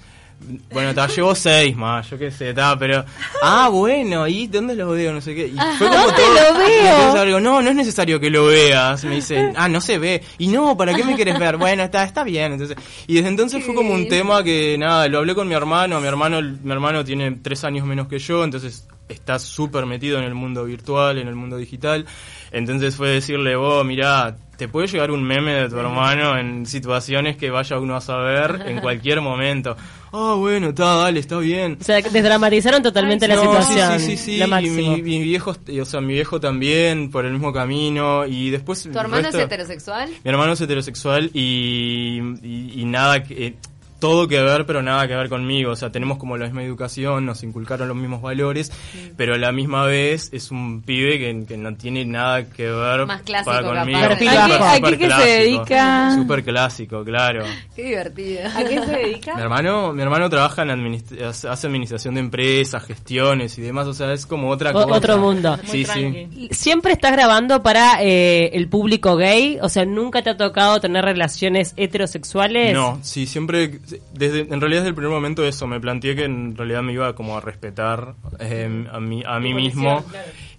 Bueno, 0.74 0.94
te 0.94 1.08
llevo 1.16 1.34
seis 1.34 1.78
más, 1.78 2.10
yo 2.10 2.18
qué 2.20 2.30
sé, 2.30 2.54
ta, 2.54 2.78
pero... 2.78 3.06
Ah, 3.42 3.70
bueno, 3.72 4.28
¿y 4.28 4.48
dónde 4.48 4.76
lo 4.76 4.90
veo? 4.90 5.14
No 5.14 5.22
sé 5.22 5.34
qué. 5.34 5.48
Y 5.48 5.56
fue 5.78 5.88
como 5.88 6.02
¿dónde 6.02 6.14
todo- 6.22 6.34
lo 6.54 6.60
veo? 6.60 6.92
Entonces 6.94 7.22
algo, 7.22 7.40
no, 7.40 7.62
no 7.62 7.70
es 7.70 7.76
necesario 7.78 8.20
que 8.20 8.30
lo 8.30 8.48
veas. 8.48 9.06
Me 9.06 9.16
dicen, 9.16 9.54
ah, 9.56 9.70
no 9.70 9.80
se 9.80 9.98
ve. 9.98 10.22
Y 10.38 10.48
no, 10.48 10.76
¿para 10.76 10.94
qué 10.94 11.06
me 11.06 11.16
quieres 11.16 11.40
ver? 11.40 11.56
Bueno, 11.56 11.84
está, 11.84 12.04
está 12.04 12.26
bien. 12.26 12.52
Entonces, 12.52 12.76
y 13.08 13.16
desde 13.16 13.30
entonces 13.30 13.64
fue 13.64 13.74
como 13.74 13.94
un 13.94 14.10
tema 14.10 14.44
que, 14.44 14.76
nada, 14.78 15.08
lo 15.08 15.20
hablé 15.20 15.34
con 15.36 15.48
mi 15.48 15.54
hermano. 15.56 16.02
Mi 16.02 16.08
hermano, 16.08 16.42
mi 16.42 16.72
hermano 16.74 17.06
tiene 17.06 17.32
tres 17.42 17.64
años 17.64 17.88
menos 17.88 18.10
que 18.10 18.20
yo, 18.20 18.44
entonces 18.44 18.86
está 19.10 19.40
súper 19.40 19.86
metido 19.86 20.18
en 20.18 20.24
el 20.26 20.34
mundo 20.34 20.66
virtual, 20.66 21.18
en 21.18 21.28
el 21.28 21.36
mundo 21.36 21.58
digital. 21.58 22.06
Entonces 22.52 22.96
fue 22.96 23.10
decirle, 23.10 23.56
vos, 23.56 23.86
mirá, 23.86 24.36
te 24.58 24.68
puede 24.68 24.88
llegar 24.88 25.12
un 25.12 25.22
meme 25.24 25.54
de 25.54 25.70
tu 25.70 25.78
hermano 25.78 26.38
en 26.38 26.66
situaciones 26.66 27.36
que 27.36 27.50
vaya 27.50 27.78
uno 27.80 27.96
a 27.98 28.02
saber 28.02 28.64
en 28.66 28.80
cualquier 28.80 29.20
momento. 29.22 29.76
Ah, 30.14 30.36
bueno, 30.38 30.70
está, 30.70 30.96
dale, 30.96 31.20
está 31.20 31.38
bien. 31.40 31.78
O 31.82 31.84
sea, 31.84 32.02
desdramatizaron 32.02 32.82
totalmente 32.82 33.28
la 33.28 33.36
No, 33.36 33.42
situación. 33.42 34.00
Sí, 34.00 34.16
sí, 34.16 34.18
sí, 34.18 34.38
Lo. 34.38 34.60
Y 34.62 34.70
mi, 34.70 35.02
mi 35.02 35.22
viejo, 35.24 35.54
o 35.82 35.86
sea, 35.86 36.00
mi 36.00 36.14
viejo 36.14 36.40
también 36.40 37.12
por 37.12 37.26
el 37.26 37.34
mismo 37.34 37.52
camino 37.52 38.26
y 38.26 38.50
después 38.50 38.84
¿Tu 38.84 38.98
hermano 38.98 39.28
resto- 39.28 39.40
es 39.40 39.44
heterosexual? 39.46 40.10
Mi 40.24 40.32
hermano 40.32 40.54
es 40.54 40.62
heterosexual 40.62 41.32
y, 41.34 42.22
y, 42.42 42.74
y 42.82 42.86
nada 42.86 43.24
que 43.24 43.48
eh, 43.48 43.56
todo 44.00 44.28
que 44.28 44.42
ver, 44.42 44.66
pero 44.66 44.82
nada 44.82 45.08
que 45.08 45.16
ver 45.16 45.30
conmigo. 45.30 45.72
O 45.72 45.76
sea, 45.76 45.92
tenemos 45.92 46.18
como 46.18 46.38
la 46.38 46.46
misma 46.46 46.64
educación, 46.64 47.26
nos 47.26 47.44
inculcaron 47.44 47.88
los 47.88 47.98
mismos 47.98 48.22
valores, 48.22 48.72
pero 49.18 49.36
a 49.36 49.38
la 49.38 49.52
misma 49.52 49.86
vez 49.86 50.30
es 50.34 50.52
un 50.52 50.82
pibe 50.82 51.18
que, 51.18 51.46
que 51.48 51.58
no 51.58 51.76
tiene 51.76 52.06
nada 52.06 52.46
que 52.46 52.70
ver 52.70 53.06
Más 53.06 53.22
clásico, 53.24 53.52
para 53.52 53.62
capaz. 53.64 53.80
conmigo. 53.80 54.00
Perfil 54.00 54.30
Súper, 54.30 54.50
bajo. 54.50 54.54
¿A 54.54 54.58
qué- 54.58 54.64
a 54.66 54.76
súper 54.76 54.92
qué 54.92 54.98
que 54.98 55.04
se 55.04 55.08
clásico. 55.08 55.26
dedica? 55.32 56.16
Súper 56.16 56.44
clásico, 56.44 57.04
claro. 57.04 57.44
Qué 57.76 57.84
divertido. 57.84 58.40
¿A 58.56 58.60
qué 58.64 58.80
se 58.80 58.80
Mi 58.88 59.04
dedica? 59.04 59.40
hermano, 59.40 59.94
mi 59.94 60.02
hermano 60.02 60.30
trabaja 60.30 60.62
en 60.64 60.70
administ- 60.70 61.22
hace 61.24 61.48
hace 61.48 61.68
administración 61.68 62.14
de 62.16 62.20
empresas, 62.20 62.84
gestiones 62.84 63.58
y 63.58 63.62
demás, 63.62 63.88
o 63.88 63.94
sea, 63.94 64.12
es 64.14 64.26
como 64.26 64.50
otra 64.50 64.72
O- 64.72 64.74
cosa. 64.74 64.88
otro 64.88 65.18
mundo. 65.18 65.58
Sí, 65.64 65.68
Muy 65.68 65.78
sí. 65.78 65.84
tranqui. 65.86 66.48
¿Siempre 66.52 66.94
estás 66.94 67.12
grabando 67.14 67.64
para 67.64 68.04
eh, 68.04 68.52
el 68.54 68.68
público 68.68 69.16
gay? 69.16 69.58
O 69.62 69.70
sea, 69.70 69.86
¿nunca 69.86 70.22
te 70.22 70.30
ha 70.32 70.38
tocado 70.38 70.80
tener 70.80 71.04
relaciones 71.06 71.74
heterosexuales? 71.78 72.74
No, 72.74 73.00
sí, 73.02 73.26
siempre, 73.26 73.80
desde, 74.14 74.42
en 74.42 74.62
realidad 74.62 74.82
desde 74.82 74.90
el 74.90 74.96
primer 74.96 75.12
momento 75.12 75.46
eso, 75.46 75.68
me 75.68 75.80
planteé 75.80 76.16
que 76.16 76.26
en 76.26 76.56
realidad 76.56 76.82
me 76.82 76.94
iba 76.94 77.14
como 77.16 77.38
a 77.38 77.42
respetar 77.42 78.16
eh, 78.40 78.88
a 78.92 79.00
mí, 79.00 79.24
a 79.26 79.40
mí 79.40 79.54
mismo. 79.54 80.04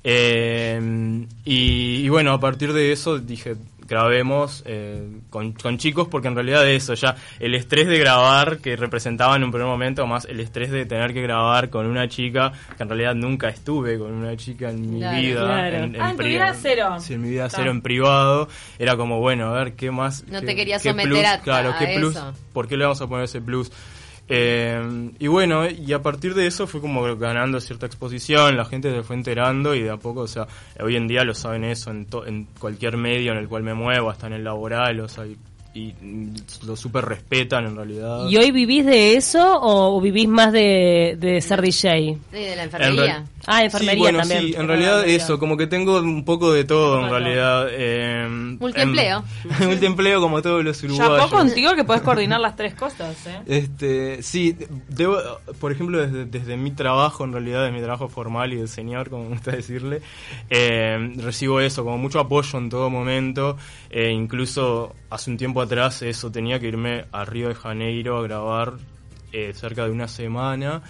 Eh, 0.04 1.26
y, 1.44 1.96
y 2.04 2.08
bueno, 2.08 2.32
a 2.32 2.40
partir 2.40 2.72
de 2.72 2.92
eso 2.92 3.18
dije, 3.18 3.56
grabemos 3.88 4.62
eh, 4.66 5.06
con, 5.30 5.52
con 5.52 5.78
chicos 5.78 6.08
porque 6.08 6.28
en 6.28 6.34
realidad 6.34 6.66
eso, 6.68 6.94
ya 6.94 7.16
el 7.40 7.54
estrés 7.54 7.86
de 7.86 7.98
grabar 7.98 8.58
que 8.58 8.76
representaba 8.76 9.36
en 9.36 9.44
un 9.44 9.50
primer 9.50 9.66
momento, 9.68 10.06
más 10.06 10.24
el 10.26 10.40
estrés 10.40 10.70
de 10.70 10.86
tener 10.86 11.12
que 11.14 11.22
grabar 11.22 11.70
con 11.70 11.86
una 11.86 12.08
chica, 12.08 12.52
que 12.76 12.82
en 12.82 12.88
realidad 12.88 13.14
nunca 13.14 13.48
estuve 13.48 13.98
con 13.98 14.12
una 14.12 14.36
chica 14.36 14.70
en 14.70 14.90
mi 14.94 15.00
Claro. 15.00 15.16
vida. 15.20 15.44
Claro. 15.44 15.76
En, 15.76 16.00
Ah, 16.00 16.10
en 16.10 16.16
tu 16.16 16.22
vida 16.24 16.54
cero. 16.60 16.96
Sí, 16.98 17.14
en 17.14 17.22
mi 17.22 17.30
vida 17.30 17.48
cero 17.50 17.70
en 17.70 17.80
privado. 17.82 18.48
Era 18.78 18.96
como, 18.96 19.20
bueno, 19.20 19.46
a 19.46 19.52
ver, 19.64 19.74
¿qué 19.74 19.90
más? 19.90 20.24
No 20.28 20.40
qué- 20.40 20.46
te 20.46 20.56
querías 20.56 20.82
someter 20.82 21.10
plus? 21.10 21.24
a- 21.24 21.40
Claro, 21.40 21.70
a 21.70 21.78
¿qué 21.78 21.94
plus? 21.96 22.16
¿Por 22.52 22.68
qué 22.68 22.76
le 22.76 22.84
vamos 22.84 23.00
a 23.00 23.06
poner 23.06 23.24
ese 23.24 23.40
plus? 23.40 23.70
Eh, 24.28 25.10
y 25.20 25.26
bueno, 25.28 25.68
y 25.68 25.92
a 25.92 26.02
partir 26.02 26.34
de 26.34 26.46
eso 26.46 26.66
fue 26.66 26.80
como 26.80 27.16
ganando 27.16 27.60
cierta 27.60 27.86
exposición, 27.86 28.56
la 28.56 28.64
gente 28.64 28.90
se 28.92 29.02
fue 29.04 29.14
enterando 29.16 29.74
y 29.74 29.82
de 29.82 29.90
a 29.90 29.96
poco, 29.98 30.20
o 30.22 30.26
sea, 30.26 30.46
hoy 30.80 30.96
en 30.96 31.06
día 31.06 31.22
lo 31.22 31.32
saben 31.34 31.62
eso 31.64 31.90
en, 31.92 32.06
to- 32.06 32.26
en 32.26 32.48
cualquier 32.58 32.96
medio 32.96 33.30
en 33.32 33.38
el 33.38 33.48
cual 33.48 33.62
me 33.62 33.74
muevo, 33.74 34.10
hasta 34.10 34.26
en 34.26 34.32
el 34.32 34.44
laboral, 34.44 34.98
o 35.00 35.08
sea, 35.08 35.24
y, 35.76 35.94
mm, 36.00 36.34
lo 36.66 36.76
súper 36.76 37.04
respetan 37.04 37.66
en 37.66 37.76
realidad. 37.76 38.28
¿Y 38.28 38.36
hoy 38.36 38.50
vivís 38.50 38.86
de 38.86 39.14
eso 39.16 39.58
o 39.60 40.00
vivís 40.00 40.28
más 40.28 40.52
de, 40.52 41.16
de 41.18 41.40
ser 41.40 41.60
DJ? 41.60 42.18
Sí, 42.32 42.38
de 42.38 42.56
la 42.56 42.62
En 42.62 42.68
enfermería. 42.68 43.24
Ah, 43.48 43.62
enfermería 43.62 43.94
sí, 43.94 43.98
bueno, 44.00 44.18
también. 44.20 44.40
sí, 44.40 44.54
en 44.56 44.66
realidad 44.66 45.04
eso, 45.06 45.38
como 45.38 45.56
que 45.56 45.66
tengo 45.68 46.00
un 46.00 46.24
poco 46.24 46.52
de 46.52 46.64
todo 46.64 47.04
en 47.04 47.10
realidad. 47.10 47.68
Eh, 47.70 48.26
Multiempleo. 48.58 49.22
em- 49.60 49.66
multiempleo 49.68 50.20
como 50.20 50.42
todos 50.42 50.64
los 50.64 50.82
uruguayos. 50.82 51.18
Chapó 51.18 51.36
contigo 51.36 51.74
que 51.76 51.84
puedes 51.84 52.02
coordinar 52.02 52.40
las 52.40 52.56
tres 52.56 52.74
cosas, 52.74 53.16
¿eh? 53.26 53.38
Este, 53.46 54.22
sí, 54.22 54.56
debo, 54.88 55.18
por 55.60 55.70
ejemplo, 55.70 55.98
desde, 56.04 56.24
desde 56.24 56.56
mi 56.56 56.72
trabajo, 56.72 57.22
en 57.24 57.32
realidad, 57.32 57.60
desde 57.64 57.72
mi 57.76 57.82
trabajo 57.82 58.08
formal 58.08 58.52
y 58.52 58.56
de 58.56 58.66
señor, 58.66 59.10
como 59.10 59.24
me 59.24 59.28
gusta 59.30 59.52
decirle, 59.52 60.00
eh, 60.50 61.12
recibo 61.18 61.60
eso, 61.60 61.84
como 61.84 61.98
mucho 61.98 62.18
apoyo 62.18 62.58
en 62.58 62.68
todo 62.70 62.90
momento. 62.90 63.56
Eh, 63.90 64.10
incluso 64.10 64.94
hace 65.10 65.30
un 65.30 65.36
tiempo 65.36 65.60
atrás, 65.60 66.02
eso, 66.02 66.30
tenía 66.30 66.58
que 66.58 66.68
irme 66.68 67.06
a 67.12 67.24
Río 67.24 67.48
de 67.48 67.54
Janeiro 67.54 68.18
a 68.18 68.22
grabar 68.22 68.74
eh, 69.32 69.52
cerca 69.54 69.84
de 69.84 69.90
una 69.90 70.08
semana. 70.08 70.82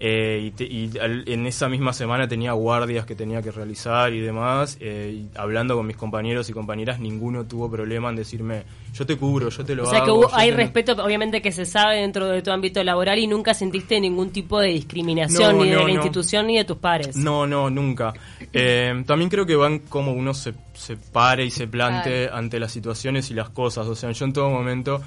Eh, 0.00 0.40
y 0.46 0.50
te- 0.50 0.64
y 0.64 0.90
al- 1.00 1.22
en 1.28 1.46
esa 1.46 1.68
misma 1.68 1.92
semana 1.92 2.26
tenía 2.26 2.52
guardias 2.52 3.06
que 3.06 3.14
tenía 3.14 3.40
que 3.42 3.50
realizar 3.52 4.12
y 4.12 4.20
demás. 4.20 4.76
eh, 4.80 5.22
y 5.32 5.38
hablando 5.38 5.76
con 5.76 5.86
mis 5.86 5.96
compañeros 5.96 6.48
y 6.50 6.52
compañeras, 6.52 6.98
ninguno 7.00 7.44
tuvo 7.44 7.70
problema 7.70 8.10
en 8.10 8.16
decirme: 8.16 8.64
Yo 8.92 9.06
te 9.06 9.16
cubro, 9.16 9.48
yo 9.50 9.64
te 9.64 9.74
lo 9.74 9.84
O 9.84 9.86
sea 9.86 10.00
que 10.04 10.10
hago. 10.10 10.20
hubo- 10.20 10.34
hay 10.34 10.50
te- 10.50 10.56
respeto, 10.56 10.92
obviamente 11.04 11.40
que 11.40 11.52
se 11.52 11.64
sabe 11.64 11.96
dentro 12.00 12.26
de 12.26 12.42
tu 12.42 12.50
ámbito 12.50 12.82
laboral 12.82 13.18
y 13.18 13.26
nunca 13.26 13.54
sentiste 13.54 14.00
ningún 14.00 14.30
tipo 14.30 14.58
de 14.60 14.68
discriminación 14.68 15.56
No, 15.58 15.64
ni 15.64 15.70
de 15.70 15.76
la 15.76 15.82
no. 15.82 15.88
institución 15.88 16.46
ni 16.48 16.56
de 16.58 16.64
tus 16.64 16.76
pares. 16.78 17.16
No, 17.16 17.46
no, 17.46 17.70
nunca. 17.70 18.12
Eh, 18.52 19.02
también 19.06 19.30
creo 19.30 19.46
que 19.46 19.56
van 19.56 19.78
como 19.80 20.12
uno 20.12 20.34
se, 20.34 20.54
se 20.74 20.96
pare 20.96 21.44
y 21.44 21.50
se 21.50 21.66
plante 21.68 22.28
ante 22.32 22.58
las 22.60 22.72
situaciones 22.72 23.30
y 23.30 23.34
las 23.34 23.50
cosas. 23.50 23.86
O 23.86 23.94
sea, 23.94 24.10
yo 24.10 24.24
en 24.24 24.32
todo 24.32 24.50
momento 24.50 25.00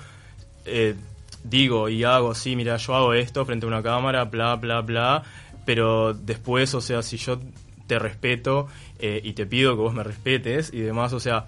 eh, 0.66 0.96
digo 1.44 1.90
y 1.90 2.04
hago, 2.04 2.34
sí, 2.36 2.56
mira, 2.56 2.78
yo 2.78 2.96
hago 2.96 3.14
esto 3.14 3.46
frente 3.46 3.66
a 3.66 3.70
una 3.70 3.84
cámara, 3.84 4.26
bla, 4.26 4.56
bla, 4.56 4.82
bla. 4.82 5.24
Pero 5.66 6.14
después, 6.14 6.74
o 6.76 6.82
sea, 6.82 7.02
si 7.02 7.18
yo 7.18 7.40
te 7.88 8.00
respeto 8.00 8.68
eh, 9.00 9.22
y 9.24 9.34
te 9.34 9.46
pido 9.46 9.76
que 9.76 9.82
vos 9.82 9.94
me 9.94 10.04
respetes 10.04 10.74
y 10.74 10.80
demás, 10.80 11.14
o 11.14 11.20
sea, 11.20 11.46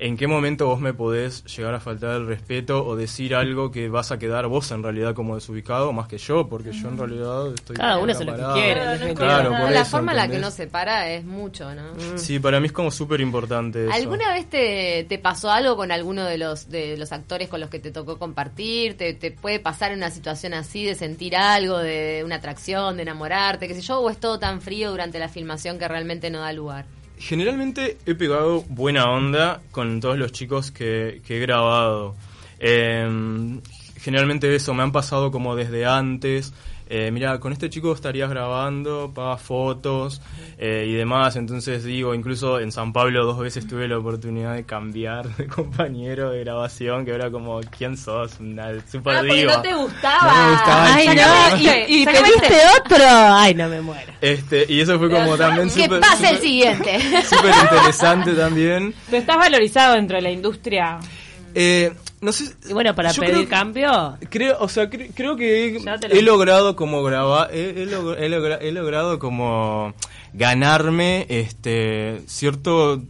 ¿en 0.00 0.16
qué 0.16 0.26
momento 0.26 0.66
vos 0.66 0.80
me 0.80 0.94
podés 0.94 1.44
llegar 1.44 1.74
a 1.74 1.80
faltar 1.80 2.16
el 2.16 2.26
respeto 2.26 2.84
o 2.84 2.96
decir 2.96 3.34
algo 3.34 3.70
que 3.70 3.88
vas 3.88 4.10
a 4.12 4.18
quedar 4.18 4.46
vos 4.46 4.70
en 4.72 4.82
realidad 4.82 5.14
como 5.14 5.34
desubicado 5.34 5.92
más 5.92 6.08
que 6.08 6.18
yo? 6.18 6.48
Porque 6.48 6.72
yo 6.72 6.88
en 6.88 6.98
realidad 6.98 7.52
estoy... 7.54 7.76
Cada 7.76 7.98
uno 7.98 8.12
hace 8.12 8.24
lo 8.24 8.34
que 8.34 8.60
quiere, 8.60 9.14
Claro, 9.14 9.50
no 9.50 9.60
por 9.60 9.70
la 9.70 9.82
eso, 9.82 9.90
forma 9.90 10.12
en 10.12 10.16
la 10.16 10.22
que 10.22 10.34
¿entendés? 10.36 10.48
uno 10.48 10.56
se 10.56 10.66
para 10.66 11.10
es 11.10 11.24
mucho, 11.24 11.74
¿no? 11.74 11.92
Sí, 12.16 12.38
para 12.38 12.58
mí 12.60 12.66
es 12.66 12.72
como 12.72 12.90
súper 12.90 13.20
importante 13.20 13.84
eso. 13.84 13.92
¿Alguna 13.94 14.32
vez 14.32 14.48
te, 14.48 15.04
te 15.08 15.18
pasó 15.18 15.50
algo 15.50 15.76
con 15.76 15.92
alguno 15.92 16.24
de 16.24 16.38
los 16.38 16.70
de 16.70 16.96
los 16.96 17.12
actores 17.12 17.48
con 17.48 17.60
los 17.60 17.68
que 17.68 17.78
te 17.78 17.90
tocó 17.90 18.18
compartir? 18.18 18.96
¿Te, 18.96 19.14
te 19.14 19.30
puede 19.30 19.60
pasar 19.60 19.92
en 19.92 19.98
una 19.98 20.10
situación 20.10 20.54
así 20.54 20.84
de 20.84 20.94
sentir 20.94 21.36
algo, 21.36 21.78
de 21.78 22.22
una 22.24 22.36
atracción, 22.36 22.96
de 22.96 23.02
enamorarte, 23.02 23.68
qué 23.68 23.74
sé 23.74 23.82
yo? 23.82 24.00
¿O 24.00 24.08
es 24.10 24.18
todo 24.18 24.38
tan 24.38 24.60
frío 24.60 24.90
durante 24.90 25.18
la 25.18 25.28
filmación 25.28 25.78
que 25.78 25.86
realmente 25.88 26.30
no 26.30 26.40
da 26.40 26.52
lugar? 26.52 26.86
Generalmente 27.20 27.98
he 28.06 28.14
pegado 28.14 28.62
buena 28.62 29.04
onda 29.10 29.60
con 29.70 30.00
todos 30.00 30.18
los 30.18 30.32
chicos 30.32 30.70
que, 30.70 31.20
que 31.26 31.36
he 31.36 31.40
grabado. 31.40 32.16
Eh, 32.58 33.60
generalmente 33.98 34.54
eso, 34.54 34.72
me 34.72 34.82
han 34.82 34.90
pasado 34.90 35.30
como 35.30 35.54
desde 35.54 35.84
antes. 35.84 36.54
Eh, 36.92 37.10
mira, 37.12 37.38
con 37.38 37.52
este 37.52 37.70
chico 37.70 37.92
estarías 37.94 38.28
grabando, 38.28 39.12
para 39.14 39.36
fotos 39.36 40.20
eh, 40.58 40.86
y 40.88 40.92
demás. 40.94 41.36
Entonces 41.36 41.84
digo, 41.84 42.14
incluso 42.16 42.58
en 42.58 42.72
San 42.72 42.92
Pablo 42.92 43.24
dos 43.24 43.38
veces 43.38 43.64
tuve 43.68 43.86
la 43.86 43.96
oportunidad 43.98 44.54
de 44.56 44.64
cambiar 44.64 45.28
de 45.36 45.46
compañero 45.48 46.30
de 46.30 46.40
grabación, 46.40 47.04
que 47.04 47.12
era 47.12 47.30
como, 47.30 47.60
¿quién 47.60 47.96
sos? 47.96 48.40
Una 48.40 48.72
super 48.90 49.18
Ah, 49.18 49.22
diva. 49.22 49.56
no 49.56 49.62
te 49.62 49.74
gustaba. 49.74 50.32
No 50.34 50.44
me 50.46 50.50
gustaba 50.50 50.94
Ay, 50.94 51.06
no, 51.08 51.56
y, 51.88 52.02
y 52.02 52.04
pediste 52.06 52.56
otro. 52.80 53.04
Ay, 53.08 53.54
no 53.54 53.68
me 53.68 53.80
muero. 53.80 54.12
Este, 54.20 54.66
y 54.68 54.80
eso 54.80 54.98
fue 54.98 55.08
como 55.08 55.36
también 55.36 55.70
Que 55.70 55.84
súper 55.84 56.00
pase 56.00 56.30
el 56.30 56.38
siguiente. 56.38 56.98
súper 57.24 57.54
interesante 57.62 58.32
también. 58.32 58.92
Pero 59.06 59.18
estás 59.18 59.36
valorizado 59.36 59.94
dentro 59.94 60.16
de 60.16 60.22
la 60.22 60.30
industria. 60.32 60.98
Eh, 61.54 61.92
no 62.20 62.32
sé. 62.32 62.54
Y 62.68 62.72
bueno, 62.72 62.94
para 62.94 63.12
pedir 63.14 63.34
creo- 63.34 63.48
cambio, 63.48 64.18
Creo, 64.28 64.56
o 64.60 64.68
sea, 64.68 64.90
cre- 64.90 65.10
creo 65.14 65.36
que 65.36 65.80
lo- 65.84 65.96
he 66.10 66.22
logrado 66.22 66.76
como 66.76 67.02
grabar, 67.02 67.50
he, 67.54 67.82
he 67.82 67.86
log- 67.86 68.16
he 68.18 68.28
logra- 68.28 68.58
he 68.60 68.72
logrado 68.72 69.18
como 69.18 69.94
ganarme 70.34 71.26
este 71.28 72.22
cierto 72.26 73.02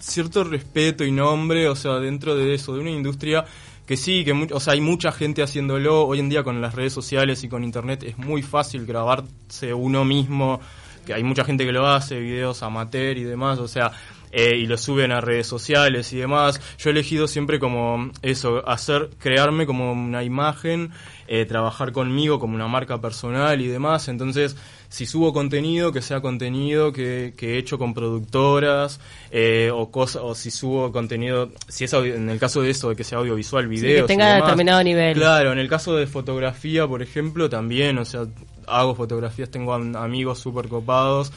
cierto 0.00 0.44
respeto 0.44 1.04
y 1.04 1.10
nombre, 1.10 1.68
o 1.68 1.74
sea, 1.74 1.94
dentro 1.94 2.36
de 2.36 2.54
eso, 2.54 2.72
de 2.74 2.80
una 2.80 2.90
industria 2.90 3.44
que 3.86 3.96
sí, 3.96 4.24
que 4.24 4.32
o 4.52 4.60
sea, 4.60 4.74
hay 4.74 4.80
mucha 4.80 5.10
gente 5.12 5.42
haciéndolo 5.42 6.06
hoy 6.06 6.20
en 6.20 6.28
día 6.28 6.42
con 6.44 6.60
las 6.60 6.74
redes 6.74 6.92
sociales 6.92 7.42
y 7.42 7.48
con 7.48 7.64
internet 7.64 8.02
es 8.04 8.16
muy 8.18 8.42
fácil 8.42 8.86
grabarse 8.86 9.72
uno 9.74 10.04
mismo, 10.04 10.60
que 11.06 11.14
hay 11.14 11.24
mucha 11.24 11.42
gente 11.44 11.64
que 11.64 11.72
lo 11.72 11.86
hace, 11.86 12.20
videos 12.20 12.62
amateur 12.62 13.16
y 13.16 13.24
demás, 13.24 13.58
o 13.58 13.66
sea, 13.66 13.90
eh, 14.32 14.56
y 14.56 14.66
lo 14.66 14.76
suben 14.78 15.12
a 15.12 15.20
redes 15.20 15.46
sociales 15.46 16.12
y 16.12 16.18
demás. 16.18 16.60
Yo 16.78 16.90
he 16.90 16.92
elegido 16.92 17.26
siempre 17.26 17.58
como 17.58 18.10
eso, 18.22 18.66
hacer, 18.68 19.10
crearme 19.18 19.66
como 19.66 19.92
una 19.92 20.22
imagen, 20.24 20.90
eh, 21.26 21.44
trabajar 21.44 21.92
conmigo 21.92 22.38
como 22.38 22.54
una 22.54 22.68
marca 22.68 23.00
personal 23.00 23.60
y 23.60 23.66
demás. 23.68 24.08
Entonces, 24.08 24.56
si 24.90 25.04
subo 25.04 25.32
contenido, 25.34 25.92
que 25.92 26.00
sea 26.00 26.20
contenido 26.22 26.92
que, 26.92 27.34
que 27.36 27.54
he 27.54 27.58
hecho 27.58 27.78
con 27.78 27.92
productoras, 27.92 29.00
eh, 29.30 29.70
o 29.72 29.90
cosa, 29.90 30.22
o 30.22 30.34
si 30.34 30.50
subo 30.50 30.90
contenido, 30.92 31.50
si 31.68 31.84
es 31.84 31.92
audio- 31.94 32.14
en 32.14 32.30
el 32.30 32.38
caso 32.38 32.62
de 32.62 32.70
eso, 32.70 32.88
de 32.90 32.96
que 32.96 33.04
sea 33.04 33.18
audiovisual, 33.18 33.68
videos. 33.68 34.06
que 34.06 34.12
y 34.12 34.16
tenga 34.16 34.26
demás. 34.28 34.42
determinado 34.46 34.82
nivel. 34.82 35.14
Claro, 35.14 35.52
en 35.52 35.58
el 35.58 35.68
caso 35.68 35.94
de 35.96 36.06
fotografía, 36.06 36.86
por 36.86 37.02
ejemplo, 37.02 37.50
también, 37.50 37.98
o 37.98 38.04
sea, 38.06 38.26
hago 38.66 38.94
fotografías, 38.94 39.50
tengo 39.50 39.74
am- 39.74 39.96
amigos 39.96 40.38
súper 40.38 40.68
copados 40.68 41.32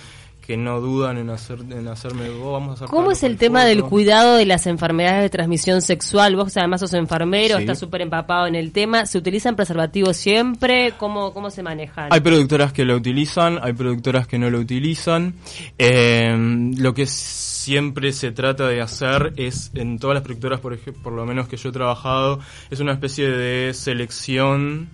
que 0.52 0.58
no 0.58 0.82
dudan 0.82 1.18
en 1.18 1.30
hacer 1.30 1.60
en 1.70 1.88
hacerme 1.88 2.30
"Oh, 2.30 2.52
vamos 2.52 2.72
a 2.72 2.74
hacer 2.84 2.88
¿Cómo 2.90 3.10
es 3.12 3.24
el 3.24 3.38
tema 3.38 3.64
del 3.64 3.78
foto". 3.80 3.90
cuidado 3.92 4.36
de 4.36 4.46
las 4.46 4.68
enfermedades 4.68 5.22
de 5.22 5.30
transmisión 5.30 5.82
sexual? 5.82 6.36
Vos 6.36 6.58
además 6.58 6.82
sos 6.82 6.94
enfermero, 6.94 7.56
Sí. 7.56 7.62
estás 7.62 7.80
súper 7.80 8.02
empapado 8.02 8.48
en 8.48 8.56
el 8.56 8.74
tema. 8.74 9.06
¿Se 9.06 9.18
utilizan 9.18 9.56
preservativos 9.56 10.18
siempre? 10.18 10.94
¿Cómo, 10.98 11.32
cómo 11.34 11.50
se 11.52 11.64
manejan? 11.64 12.10
Hay 12.12 12.20
productoras 12.20 12.74
que 12.74 12.84
lo 12.84 12.98
utilizan, 12.98 13.60
hay 13.62 13.72
productoras 13.72 14.28
que 14.28 14.38
no 14.40 14.50
lo 14.50 14.60
utilizan. 14.60 15.36
Eh, 15.78 16.36
lo 16.78 16.94
que 16.94 17.06
siempre 17.06 18.12
se 18.12 18.32
trata 18.32 18.68
de 18.68 18.82
hacer 18.82 19.32
es, 19.38 19.72
en 19.74 20.00
todas 20.00 20.16
las 20.16 20.24
productoras, 20.24 20.60
por, 20.60 20.74
ej- 20.74 20.94
por 21.02 21.14
lo 21.14 21.26
menos 21.26 21.48
que 21.48 21.56
yo 21.56 21.70
he 21.70 21.72
trabajado, 21.72 22.40
es 22.70 22.82
una 22.82 22.92
especie 22.92 23.30
de 23.30 23.74
selección, 23.74 24.90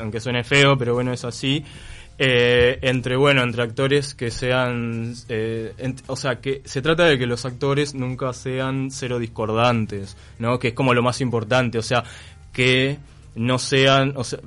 aunque 0.00 0.20
suene 0.20 0.44
feo, 0.44 0.76
pero 0.76 0.92
bueno, 0.92 1.14
es 1.14 1.24
así. 1.24 1.64
Eh, 2.24 2.78
entre 2.82 3.16
bueno 3.16 3.42
entre 3.42 3.62
actores 3.64 4.14
que 4.14 4.30
sean 4.30 5.12
eh, 5.28 5.72
o 6.06 6.14
sea 6.14 6.36
que 6.40 6.62
se 6.64 6.80
trata 6.80 7.04
de 7.06 7.18
que 7.18 7.26
los 7.26 7.44
actores 7.44 7.94
nunca 7.94 8.32
sean 8.32 8.92
cero 8.92 9.18
discordantes 9.18 10.16
no 10.38 10.60
que 10.60 10.68
es 10.68 10.74
como 10.74 10.94
lo 10.94 11.02
más 11.02 11.20
importante 11.20 11.78
o 11.78 11.82
sea 11.82 12.04
que 12.52 12.98
no 13.34 13.58
sean 13.58 14.12
o 14.14 14.22
sea 14.22 14.38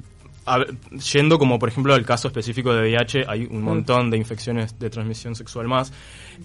a 0.48 0.64
yendo 1.12 1.38
como 1.40 1.58
por 1.58 1.70
ejemplo 1.70 1.94
al 1.96 2.06
caso 2.06 2.28
específico 2.28 2.72
de 2.72 2.82
VIH, 2.82 3.26
hay 3.28 3.48
un 3.50 3.64
montón 3.64 4.12
de 4.12 4.18
infecciones 4.18 4.78
de 4.78 4.92
transmisión 4.92 5.34
sexual 5.34 5.68
más. 5.68 5.92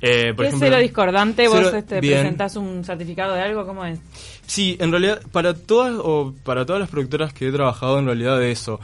Eh, 0.00 0.32
por 0.34 0.46
¿Qué 0.46 0.52
es 0.54 0.58
cero 0.58 0.78
discordante? 0.78 1.46
¿Vos 1.48 1.58
cero- 1.64 1.76
este, 1.76 1.98
presentás 1.98 2.56
un 2.56 2.82
certificado 2.82 3.34
de 3.34 3.42
algo? 3.42 3.66
¿Cómo 3.66 3.84
es? 3.84 3.98
Sí, 4.46 4.78
en 4.80 4.90
realidad, 4.90 5.20
para 5.32 5.52
todas 5.52 5.92
o 6.02 6.32
para 6.44 6.64
todas 6.64 6.80
las 6.80 6.88
productoras 6.88 7.34
que 7.34 7.48
he 7.48 7.52
trabajado, 7.52 7.98
en 7.98 8.06
realidad 8.06 8.38
de 8.38 8.50
eso, 8.52 8.80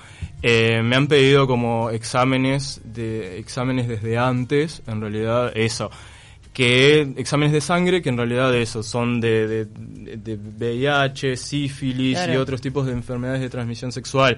eh, 0.49 0.81
me 0.83 0.95
han 0.97 1.09
pedido 1.09 1.47
como 1.47 1.91
exámenes 1.91 2.81
de 2.85 3.39
exámenes 3.39 3.89
desde 3.89 4.17
antes, 4.19 4.83
en 4.87 5.01
realidad 5.01 5.53
eso, 5.57 5.91
que 6.53 7.01
exámenes 7.17 7.53
de 7.53 7.61
sangre 7.61 8.01
que 8.01 8.09
en 8.09 8.17
realidad 8.17 8.55
eso 8.57 8.83
son 8.83 9.21
de, 9.21 9.47
de, 9.47 9.67
de 9.67 10.37
VIH, 10.37 11.37
sífilis 11.37 12.17
y 12.35 12.37
otros 12.37 12.61
tipos 12.61 12.87
de 12.87 12.93
enfermedades 12.93 13.41
de 13.43 13.51
transmisión 13.51 13.93
sexual. 13.93 14.37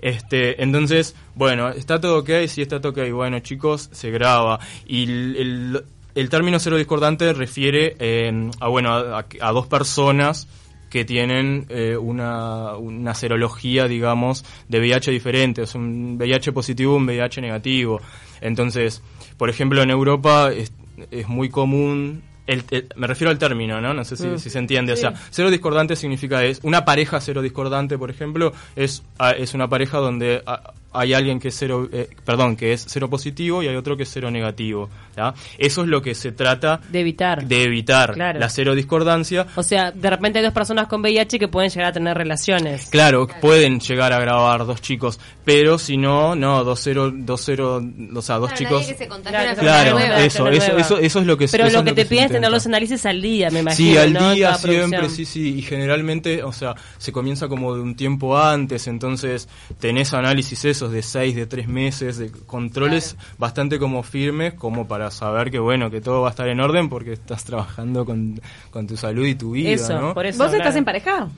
Este, 0.00 0.60
entonces, 0.62 1.14
bueno, 1.36 1.68
está 1.68 2.00
todo 2.00 2.18
ok, 2.18 2.30
sí 2.48 2.62
está 2.62 2.80
todo 2.80 2.90
ok, 2.92 3.10
bueno 3.12 3.38
chicos, 3.40 3.88
se 3.92 4.10
graba. 4.10 4.58
Y 4.86 5.04
el, 5.04 5.36
el- 5.36 5.84
el 6.14 6.28
término 6.28 6.58
cero 6.58 6.76
discordante 6.76 7.32
refiere 7.32 7.96
eh, 7.98 8.50
a, 8.60 8.68
bueno, 8.68 8.92
a, 8.92 9.24
a 9.40 9.52
dos 9.52 9.66
personas 9.66 10.46
que 10.92 11.06
tienen 11.06 11.64
eh, 11.70 11.96
una, 11.96 12.76
una 12.76 13.14
serología, 13.14 13.88
digamos, 13.88 14.44
de 14.68 14.78
VIH 14.78 15.10
diferente, 15.10 15.62
es 15.62 15.74
un 15.74 16.16
VIH 16.18 16.52
positivo, 16.52 16.96
un 16.96 17.06
VIH 17.06 17.40
negativo. 17.40 17.98
Entonces, 18.42 19.00
por 19.38 19.48
ejemplo, 19.48 19.80
en 19.82 19.88
Europa 19.90 20.52
es, 20.52 20.70
es 21.10 21.26
muy 21.28 21.48
común, 21.48 22.22
el- 22.46 22.64
el- 22.70 22.88
me 22.96 23.06
refiero 23.06 23.30
al 23.30 23.38
término, 23.38 23.80
¿no? 23.80 23.94
No 23.94 24.04
sé 24.04 24.16
si, 24.16 24.24
si 24.38 24.50
se 24.50 24.58
entiende. 24.58 24.92
O 24.92 24.96
sea, 24.96 25.14
cero 25.30 25.50
discordante 25.50 25.96
significa 25.96 26.44
es 26.44 26.60
una 26.62 26.84
pareja 26.84 27.20
cero 27.22 27.40
discordante, 27.40 27.96
por 27.96 28.10
ejemplo, 28.10 28.52
es, 28.76 29.02
ah, 29.18 29.30
es 29.30 29.54
una 29.54 29.68
pareja 29.68 29.96
donde 29.98 30.42
ah, 30.46 30.74
hay 30.92 31.14
alguien 31.14 31.38
que 31.40 31.48
es 31.48 31.56
cero, 31.58 31.88
eh, 31.92 32.08
perdón, 32.24 32.56
que 32.56 32.72
es 32.72 32.84
cero 32.88 33.08
positivo 33.08 33.62
y 33.62 33.68
hay 33.68 33.76
otro 33.76 33.96
que 33.96 34.02
es 34.04 34.10
cero 34.12 34.30
negativo. 34.30 34.88
¿ya? 35.16 35.34
Eso 35.58 35.82
es 35.82 35.88
lo 35.88 36.02
que 36.02 36.14
se 36.14 36.32
trata 36.32 36.80
De 36.90 37.00
evitar. 37.00 37.46
de 37.46 37.62
evitar, 37.64 38.14
Claro. 38.14 38.38
la 38.38 38.48
cero 38.48 38.74
discordancia. 38.74 39.46
O 39.56 39.62
sea, 39.62 39.90
de 39.90 40.10
repente 40.10 40.38
hay 40.38 40.44
dos 40.44 40.54
personas 40.54 40.86
con 40.86 41.00
VIH 41.02 41.38
que 41.38 41.48
pueden 41.48 41.70
llegar 41.70 41.86
a 41.90 41.92
tener 41.92 42.16
relaciones. 42.16 42.88
Claro, 42.90 43.26
pueden 43.40 43.80
llegar 43.80 44.12
a 44.12 44.20
grabar 44.20 44.64
dos 44.66 44.80
chicos, 44.80 45.18
pero 45.44 45.78
si 45.78 45.96
no, 45.96 46.34
no, 46.34 46.64
dos 46.64 46.80
cero, 46.82 47.10
dos 47.14 47.42
cero, 47.44 47.82
o 48.14 48.22
sea, 48.22 48.36
dos 48.38 48.50
Claro, 48.52 48.58
chicos. 48.58 48.80
nadie 48.82 48.92
que 48.92 48.98
se 48.98 49.08
contagie 49.08 49.54
Claro, 49.56 49.92
nueva. 49.98 50.20
eso, 50.22 50.48
eso, 50.48 50.76
eso, 50.76 50.98
eso 50.98 51.20
es 51.20 51.26
lo 51.26 51.36
que 51.36 51.48
Pero 51.48 51.64
eso 51.66 51.72
lo 51.74 51.78
es 51.80 51.84
que 51.86 51.92
te 52.02 52.06
piden 52.08 52.24
es 52.26 52.32
tener 52.32 52.50
los 52.50 52.66
análisis 52.66 53.04
al 53.06 53.20
día, 53.20 53.50
me 53.50 53.60
imagino. 53.60 53.90
Sí, 53.92 53.96
al 53.98 54.12
día 54.34 54.54
siempre, 54.54 54.98
producción. 54.98 55.10
sí, 55.10 55.24
sí, 55.24 55.58
y 55.58 55.62
generalmente, 55.62 56.42
o 56.42 56.52
sea, 56.52 56.74
se 56.98 57.12
comienza 57.12 57.48
como 57.48 57.74
de 57.74 57.80
un 57.82 57.94
tiempo 57.96 58.38
antes, 58.38 58.86
entonces 58.86 59.48
tenés 59.78 60.12
análisis 60.14 60.64
esos 60.82 60.92
de 60.92 61.02
seis, 61.02 61.36
de 61.36 61.46
tres 61.46 61.68
meses, 61.68 62.18
de 62.18 62.30
controles 62.30 63.16
bastante 63.38 63.78
como 63.78 64.02
firmes, 64.02 64.54
como 64.54 64.88
para 64.88 65.12
saber 65.12 65.52
que 65.52 65.60
bueno, 65.60 65.90
que 65.92 66.00
todo 66.00 66.22
va 66.22 66.28
a 66.28 66.30
estar 66.30 66.48
en 66.48 66.58
orden 66.58 66.88
porque 66.88 67.12
estás 67.12 67.44
trabajando 67.44 68.04
con, 68.04 68.40
con 68.70 68.88
tu 68.88 68.96
salud 68.96 69.24
y 69.24 69.36
tu 69.36 69.52
vida, 69.52 69.70
Eso, 69.70 70.00
¿no? 70.00 70.14
por 70.14 70.26
eso. 70.26 70.42
¿Vos 70.42 70.52
estás 70.52 70.74
en 70.74 70.84
pareja? 70.84 71.28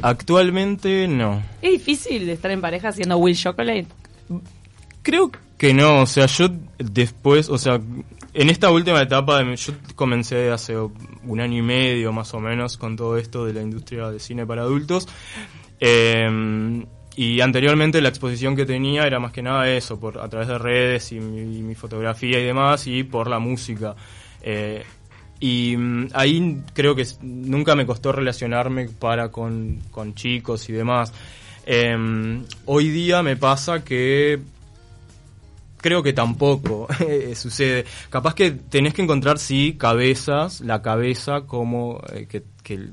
Actualmente 0.00 1.06
no. 1.06 1.42
¿Es 1.60 1.72
difícil 1.72 2.28
estar 2.30 2.50
en 2.50 2.62
pareja 2.62 2.92
siendo 2.92 3.18
Will 3.18 3.36
Chocolate? 3.36 3.86
Creo 5.02 5.30
que 5.58 5.74
no, 5.74 6.00
o 6.00 6.06
sea, 6.06 6.24
yo 6.24 6.48
después, 6.78 7.50
o 7.50 7.58
sea, 7.58 7.78
en 8.32 8.48
esta 8.48 8.70
última 8.70 9.02
etapa, 9.02 9.42
de 9.44 9.54
yo 9.56 9.74
comencé 9.96 10.50
hace 10.50 10.76
un 10.78 11.40
año 11.40 11.58
y 11.58 11.62
medio 11.62 12.10
más 12.10 12.32
o 12.32 12.40
menos 12.40 12.78
con 12.78 12.96
todo 12.96 13.18
esto 13.18 13.44
de 13.44 13.52
la 13.52 13.60
industria 13.60 14.10
de 14.10 14.18
cine 14.18 14.46
para 14.46 14.62
adultos. 14.62 15.06
eh, 15.78 16.84
y 17.16 17.40
anteriormente 17.40 18.00
la 18.00 18.08
exposición 18.08 18.56
que 18.56 18.66
tenía 18.66 19.06
era 19.06 19.20
más 19.20 19.32
que 19.32 19.42
nada 19.42 19.68
eso, 19.68 19.98
por 20.00 20.18
a 20.18 20.28
través 20.28 20.48
de 20.48 20.58
redes 20.58 21.12
y 21.12 21.20
mi, 21.20 21.62
mi 21.62 21.74
fotografía 21.74 22.40
y 22.40 22.44
demás, 22.44 22.86
y 22.86 23.04
por 23.04 23.28
la 23.28 23.38
música. 23.38 23.94
Eh, 24.42 24.84
y 25.40 25.76
mm, 25.76 26.08
ahí 26.14 26.62
creo 26.72 26.94
que 26.94 27.06
nunca 27.22 27.74
me 27.74 27.86
costó 27.86 28.12
relacionarme 28.12 28.88
para 28.88 29.30
con, 29.30 29.80
con 29.90 30.14
chicos 30.14 30.68
y 30.68 30.72
demás. 30.72 31.12
Eh, 31.66 31.96
hoy 32.66 32.88
día 32.90 33.22
me 33.22 33.36
pasa 33.36 33.84
que 33.84 34.40
creo 35.84 36.02
que 36.02 36.14
tampoco 36.14 36.88
sucede. 37.34 37.84
Capaz 38.10 38.34
que 38.34 38.52
tenés 38.52 38.94
que 38.94 39.02
encontrar, 39.02 39.38
sí, 39.38 39.76
cabezas, 39.78 40.62
la 40.62 40.80
cabeza 40.80 41.42
como 41.42 42.00
eh, 42.12 42.26
que, 42.26 42.42
que, 42.62 42.88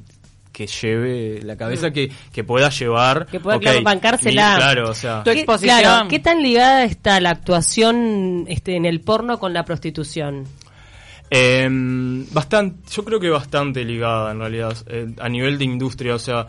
que 0.65 0.67
lleve, 0.87 1.39
la 1.43 1.55
cabeza 1.57 1.91
que, 1.91 2.11
que 2.31 2.43
pueda 2.43 2.69
llevar. 2.69 3.25
Que 3.27 3.39
pueda, 3.39 3.57
ok, 3.57 3.63
claro, 3.63 3.83
bancársela. 3.83 4.51
mi- 4.51 4.55
claro, 4.57 4.89
o 4.89 4.93
sea. 4.93 5.23
Tu 5.23 5.31
¿Qué- 5.31 5.39
exposición. 5.39 5.79
Claro, 5.79 6.07
¿qué 6.07 6.19
tan 6.19 6.41
ligada 6.41 6.83
está 6.83 7.19
la 7.19 7.31
actuación 7.31 8.45
este, 8.47 8.75
en 8.75 8.85
el 8.85 9.01
porno 9.01 9.39
con 9.39 9.53
la 9.53 9.63
prostitución? 9.65 10.45
Eh, 11.29 11.67
bastante, 12.31 12.89
yo 12.91 13.05
creo 13.05 13.19
que 13.19 13.29
bastante 13.29 13.85
ligada 13.85 14.31
en 14.31 14.39
realidad, 14.39 14.75
eh, 14.87 15.07
a 15.19 15.29
nivel 15.29 15.57
de 15.57 15.63
industria, 15.65 16.15
o 16.15 16.19
sea, 16.19 16.45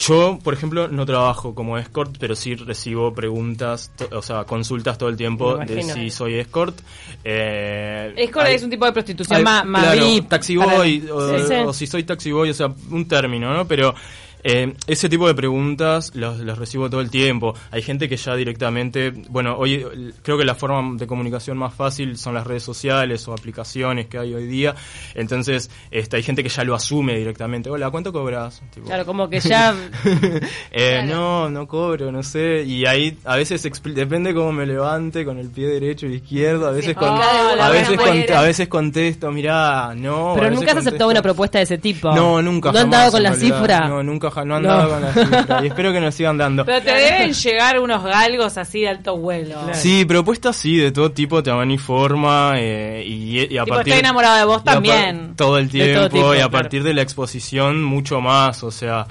yo, 0.00 0.38
por 0.42 0.54
ejemplo, 0.54 0.88
no 0.88 1.04
trabajo 1.06 1.54
como 1.54 1.76
escort, 1.78 2.16
pero 2.18 2.34
sí 2.34 2.54
recibo 2.54 3.12
preguntas, 3.14 3.92
to- 3.96 4.08
o 4.18 4.22
sea, 4.22 4.44
consultas 4.44 4.96
todo 4.98 5.08
el 5.10 5.16
tiempo 5.16 5.56
de 5.58 5.82
si 5.82 6.10
soy 6.10 6.34
escort. 6.38 6.80
Eh, 7.22 8.12
Escort 8.16 8.46
hay- 8.46 8.54
es 8.54 8.62
un 8.62 8.70
tipo 8.70 8.86
de 8.86 8.92
prostitución 8.92 9.36
hay- 9.38 9.44
más, 9.44 9.64
más 9.66 9.82
claro, 9.92 10.06
VIP. 10.06 10.28
taxi 10.28 10.56
para- 10.56 10.76
boy, 10.78 11.08
o, 11.12 11.38
Sí, 11.38 11.44
sí. 11.48 11.54
o 11.66 11.72
si 11.72 11.86
soy 11.86 12.04
taxi 12.04 12.32
boy, 12.32 12.50
o 12.50 12.54
sea, 12.54 12.72
un 12.90 13.06
término, 13.06 13.52
¿no? 13.54 13.66
Pero 13.68 13.94
Eh, 14.42 14.74
ese 14.86 15.08
tipo 15.08 15.26
de 15.28 15.34
preguntas 15.34 16.12
las, 16.14 16.38
las 16.38 16.58
recibo 16.58 16.88
todo 16.88 17.00
el 17.00 17.10
tiempo. 17.10 17.54
Hay 17.70 17.82
gente 17.82 18.08
que 18.08 18.16
ya 18.16 18.34
directamente, 18.36 19.10
bueno, 19.28 19.56
hoy 19.58 19.86
creo 20.22 20.38
que 20.38 20.44
la 20.44 20.54
forma 20.54 20.96
de 20.96 21.06
comunicación 21.06 21.58
más 21.58 21.74
fácil 21.74 22.16
son 22.16 22.34
las 22.34 22.46
redes 22.46 22.62
sociales 22.62 23.26
o 23.28 23.32
aplicaciones 23.32 24.06
que 24.06 24.18
hay 24.18 24.34
hoy 24.34 24.46
día. 24.46 24.74
Entonces, 25.14 25.70
este, 25.90 26.16
hay 26.16 26.22
gente 26.22 26.42
que 26.42 26.48
ya 26.48 26.64
lo 26.64 26.74
asume 26.74 27.16
directamente. 27.16 27.68
Hola, 27.70 27.90
¿cuánto 27.90 28.12
cobras? 28.12 28.62
Tipo, 28.72 28.86
Claro, 28.86 29.04
como 29.06 29.28
que 29.28 29.40
ya... 29.40 29.74
eh, 30.70 31.02
No, 31.06 31.48
no 31.50 31.66
cobro, 31.66 32.10
no 32.12 32.22
sé. 32.22 32.62
Y 32.64 32.86
ahí 32.86 33.16
a 33.24 33.36
veces 33.36 33.62
depende 33.84 34.34
cómo 34.34 34.52
me 34.52 34.66
levante 34.66 35.24
con 35.24 35.38
el 35.38 35.48
pie 35.50 35.66
derecho 35.68 36.06
y 36.06 36.14
izquierdo. 36.14 36.68
A 36.68 36.70
veces, 36.72 36.90
Sí, 36.90 36.94
con- 36.94 37.14
de 37.18 37.22
a, 37.60 37.68
veces 37.70 37.96
con- 37.98 38.36
a 38.36 38.42
veces 38.42 38.68
contesto, 38.68 39.30
mirá, 39.30 39.94
no. 39.94 40.32
Pero 40.34 40.50
nunca 40.50 40.72
has 40.72 40.78
aceptado 40.78 41.10
una 41.10 41.22
propuesta 41.22 41.58
de 41.58 41.64
ese 41.64 41.78
tipo. 41.78 42.10
No, 42.14 42.40
nunca. 42.42 42.72
¿No 42.72 42.78
han 42.80 42.90
dado 42.90 43.12
con 43.12 43.22
la 43.22 43.30
realidad. 43.30 43.58
cifra? 43.58 43.88
No, 43.88 44.02
nunca, 44.02 44.29
no 44.44 44.56
han 44.56 44.62
dado 44.62 44.82
No. 44.84 44.88
con 44.90 45.02
la 45.02 45.12
cifra. 45.12 45.60
Y 45.64 45.66
espero 45.68 45.92
que 45.92 46.00
nos 46.00 46.14
sigan 46.14 46.38
dando. 46.38 46.64
Pero 46.64 46.82
te 46.82 46.92
deben 46.92 47.32
llegar 47.32 47.78
unos 47.80 48.02
galgos 48.04 48.56
así 48.58 48.80
de 48.82 48.88
alto 48.88 49.16
vuelo. 49.16 49.56
Sí, 49.72 50.04
propuestas 50.04 50.56
sí, 50.56 50.76
de 50.76 50.92
todo 50.92 51.12
tipo, 51.12 51.42
tamaño 51.42 51.74
y 51.74 51.78
forma. 51.78 52.54
eh, 52.56 53.02
y, 53.06 53.52
y 53.54 53.58
a 53.58 53.64
Tipo, 53.64 53.76
partir 53.76 53.92
estoy 53.94 54.00
enamorado 54.00 54.36
de 54.38 54.44
vos 54.44 54.64
también. 54.64 55.34
Todo 55.36 55.58
el 55.58 55.68
todo 55.68 55.72
tiempo, 55.72 56.08
tipo, 56.08 56.34
y 56.34 56.36
a 56.36 56.40
claro. 56.40 56.50
partir 56.50 56.82
de 56.82 56.94
la 56.94 57.02
exposición, 57.02 57.82
mucho 57.82 58.20
más. 58.20 58.62
O 58.64 58.70
sea, 58.70 59.06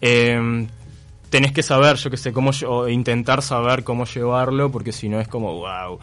eh, 0.00 0.66
tenés 1.30 1.52
que 1.52 1.62
saber, 1.62 1.96
yo 1.96 2.10
qué 2.10 2.16
sé, 2.16 2.32
cómo 2.32 2.50
o 2.66 2.88
intentar 2.88 3.42
saber 3.42 3.84
cómo 3.84 4.04
llevarlo, 4.06 4.70
porque 4.70 4.92
si 4.92 5.08
no 5.08 5.20
es 5.20 5.28
como, 5.28 5.52
wow. 5.54 5.98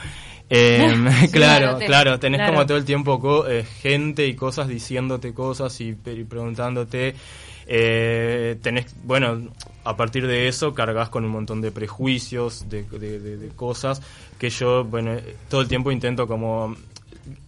claro, 0.47 1.05
claro, 1.31 1.79
claro, 1.79 2.11
te- 2.13 2.17
tenés 2.19 2.39
claro. 2.39 2.53
como 2.53 2.65
todo 2.67 2.77
el 2.77 2.85
tiempo 2.85 3.19
co- 3.19 3.47
eh, 3.47 3.65
gente 3.81 4.27
y 4.27 4.35
cosas 4.35 4.67
diciéndote 4.67 5.33
cosas 5.33 5.79
y, 5.81 5.89
y 6.05 6.23
preguntándote. 6.23 7.15
Eh, 7.67 8.57
tenés, 8.61 8.95
bueno, 9.03 9.49
a 9.83 9.95
partir 9.97 10.27
de 10.27 10.47
eso 10.47 10.73
cargas 10.73 11.09
con 11.09 11.25
un 11.25 11.31
montón 11.31 11.61
de 11.61 11.71
prejuicios, 11.71 12.69
de, 12.69 12.83
de- 12.83 13.19
de- 13.19 13.37
de 13.37 13.47
cosas 13.49 14.01
que 14.39 14.49
yo, 14.49 14.83
bueno, 14.83 15.15
todo 15.49 15.61
el 15.61 15.67
tiempo 15.67 15.91
intento 15.91 16.27
como 16.27 16.75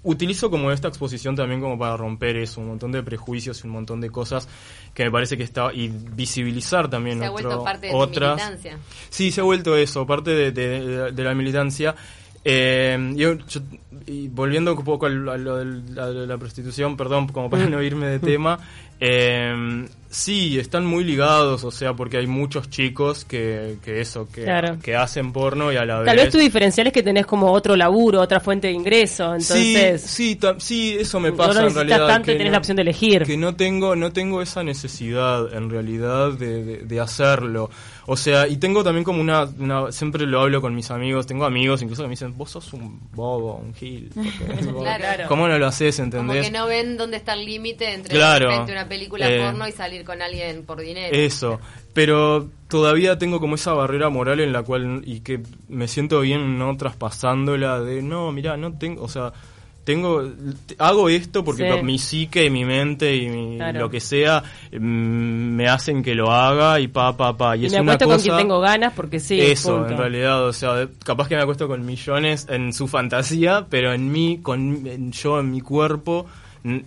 utilizo 0.03 0.49
como 0.49 0.71
esta 0.71 0.87
exposición 0.87 1.35
también 1.35 1.61
como 1.61 1.77
para 1.77 1.95
romper 1.97 2.37
eso, 2.37 2.61
un 2.61 2.67
montón 2.69 2.91
de 2.91 3.03
prejuicios 3.03 3.63
y 3.63 3.67
un 3.67 3.73
montón 3.73 4.01
de 4.01 4.09
cosas 4.09 4.47
que 4.95 5.03
me 5.03 5.11
parece 5.11 5.37
que 5.37 5.43
está 5.43 5.71
y 5.71 5.87
visibilizar 5.89 6.89
también 6.89 7.19
Se 7.19 7.25
ha 7.25 7.31
otro- 7.31 7.43
vuelto 7.49 7.63
parte 7.63 7.85
de 7.87 7.91
tu 7.91 7.97
otras 7.99 8.35
militancia. 8.37 8.77
Sí, 9.11 9.31
se 9.31 9.41
ha 9.41 9.43
vuelto 9.43 9.77
eso, 9.77 10.07
parte 10.07 10.31
de, 10.31 10.51
de- 10.51 11.11
de 11.11 11.23
la 11.23 11.35
militancia. 11.35 11.93
Eh, 12.43 13.13
yo, 13.15 13.33
yo- 13.35 13.61
y 14.07 14.29
volviendo 14.29 14.73
un 14.73 14.83
poco 14.83 15.05
a 15.05 15.09
lo 15.09 15.31
a 15.31 15.37
lo 15.37 15.57
de 15.57 16.25
la 16.27 16.37
prostitución, 16.37 16.95
perdón, 16.97 17.27
como 17.27 17.49
para 17.49 17.65
no 17.69 17.81
irme 17.83 18.07
de 18.07 18.19
tema, 18.19 18.57
eh, 18.99 19.85
sí, 20.09 20.57
están 20.59 20.85
muy 20.85 21.03
ligados, 21.03 21.63
o 21.63 21.71
sea, 21.71 21.93
porque 21.93 22.17
hay 22.17 22.27
muchos 22.27 22.69
chicos 22.69 23.25
que, 23.25 23.77
que 23.83 24.01
eso, 24.01 24.27
que, 24.31 24.43
Claro. 24.43 24.77
que 24.81 24.95
hacen 24.95 25.31
porno 25.33 25.71
y 25.71 25.75
a 25.77 25.85
la 25.85 26.03
Tal 26.03 26.15
vez... 26.15 26.25
vez 26.25 26.31
tu 26.33 26.37
diferencial 26.39 26.87
es 26.87 26.93
que 26.93 27.03
tenés 27.03 27.25
como 27.25 27.51
otro 27.51 27.75
laburo, 27.75 28.21
otra 28.21 28.39
fuente 28.39 28.67
de 28.67 28.73
ingreso, 28.73 29.25
entonces... 29.25 30.01
sí, 30.01 30.39
sí, 30.59 30.97
eso 30.99 31.19
me 31.19 31.29
no 31.31 31.35
pasa 31.37 31.65
en 31.65 31.73
realidad. 31.73 32.07
tanto 32.07 32.31
y 32.31 32.33
que 32.33 32.37
tenés 32.37 32.47
no- 32.47 32.51
la 32.53 32.57
opción 32.59 32.75
de 32.77 32.81
elegir. 32.83 33.23
Que 33.23 33.37
no 33.37 33.55
tengo, 33.55 33.95
no 33.95 34.11
tengo 34.11 34.41
esa 34.41 34.63
necesidad 34.63 35.53
en 35.53 35.69
realidad 35.69 36.31
de, 36.33 36.63
de- 36.63 36.77
de 36.79 36.99
hacerlo. 36.99 37.69
O 38.09 38.15
sea, 38.15 38.47
y 38.47 38.55
tengo 38.57 38.83
también 38.85 39.03
como 39.03 39.19
una, 39.19 39.43
una- 39.59 39.91
siempre 39.91 40.25
lo 40.25 40.39
hablo 40.41 40.61
con 40.61 40.73
mis 40.73 40.89
amigos, 40.91 41.27
tengo 41.27 41.43
amigos 41.45 41.81
incluso 41.81 42.03
que 42.03 42.07
me 42.07 42.13
dicen, 42.13 42.37
vos 42.37 42.51
sos 42.51 42.71
un 42.73 42.99
bobo, 43.13 43.55
un 43.55 43.73
gil. 43.73 44.09
Claro. 44.77 45.23
¿Cómo 45.27 45.47
no 45.47 45.57
lo 45.57 45.67
haces, 45.67 45.95
Como 45.97 46.05
entendés? 46.05 46.45
que 46.45 46.51
no 46.51 46.67
ven 46.67 46.97
dónde 46.97 47.17
está 47.17 47.33
el 47.33 47.45
límite 47.45 47.93
entre 47.93 48.13
Claro. 48.15 48.63
una 48.63 48.87
película 48.87 49.29
Eh, 49.29 49.39
porno 49.39 49.67
y 49.67 49.71
salir 49.71 49.96
con 50.05 50.21
alguien 50.21 50.63
por 50.63 50.79
dinero. 50.81 51.15
Eso, 51.15 51.59
pero 51.93 52.49
todavía 52.67 53.17
tengo 53.17 53.39
como 53.39 53.55
esa 53.55 53.73
barrera 53.73 54.09
moral 54.09 54.39
en 54.39 54.51
la 54.53 54.63
cual 54.63 55.01
y 55.05 55.21
que 55.21 55.41
me 55.69 55.87
siento 55.87 56.21
bien 56.21 56.57
no 56.59 56.75
traspasándola 56.77 57.79
de 57.81 58.01
no, 58.01 58.31
mira, 58.31 58.57
no 58.57 58.73
tengo, 58.77 59.03
o 59.03 59.07
sea, 59.09 59.31
tengo 59.83 60.21
hago 60.79 61.07
esto 61.07 61.45
porque 61.45 61.71
Sí. 61.77 61.81
mi 61.81 61.97
psique 61.97 62.43
y 62.43 62.49
mi 62.49 62.65
mente 62.65 63.15
y 63.15 63.29
mi- 63.29 63.55
Claro. 63.55 63.79
lo 63.79 63.89
que 63.89 64.01
sea 64.01 64.43
mm, 64.73 64.77
me 65.55 65.67
hacen 65.69 66.03
que 66.03 66.13
lo 66.13 66.29
haga 66.31 66.79
y 66.81 66.89
pa 66.89 67.15
pa 67.15 67.37
pa 67.37 67.55
y, 67.55 67.61
Y 67.63 67.65
es 67.67 67.71
me 67.71 67.79
una 67.81 67.93
acuesto 67.93 68.05
cosa 68.05 68.17
con 68.17 68.23
quien 68.23 68.37
tengo 68.37 68.59
ganas 68.59 68.91
porque 68.93 69.19
sí. 69.21 69.39
eso, 69.39 69.77
punto. 69.77 69.91
en 69.93 69.97
realidad, 69.97 70.45
o 70.45 70.51
sea, 70.51 70.89
capaz 71.05 71.29
que 71.29 71.35
me 71.37 71.41
acuesto 71.41 71.69
con 71.69 71.85
millones 71.85 72.47
en 72.49 72.73
su 72.73 72.87
fantasía, 72.89 73.65
pero 73.69 73.93
en 73.93 74.11
mí, 74.11 74.39
con 74.43 74.85
en- 74.87 75.11
yo 75.13 75.39
en 75.39 75.51
mi 75.51 75.61
cuerpo, 75.61 76.25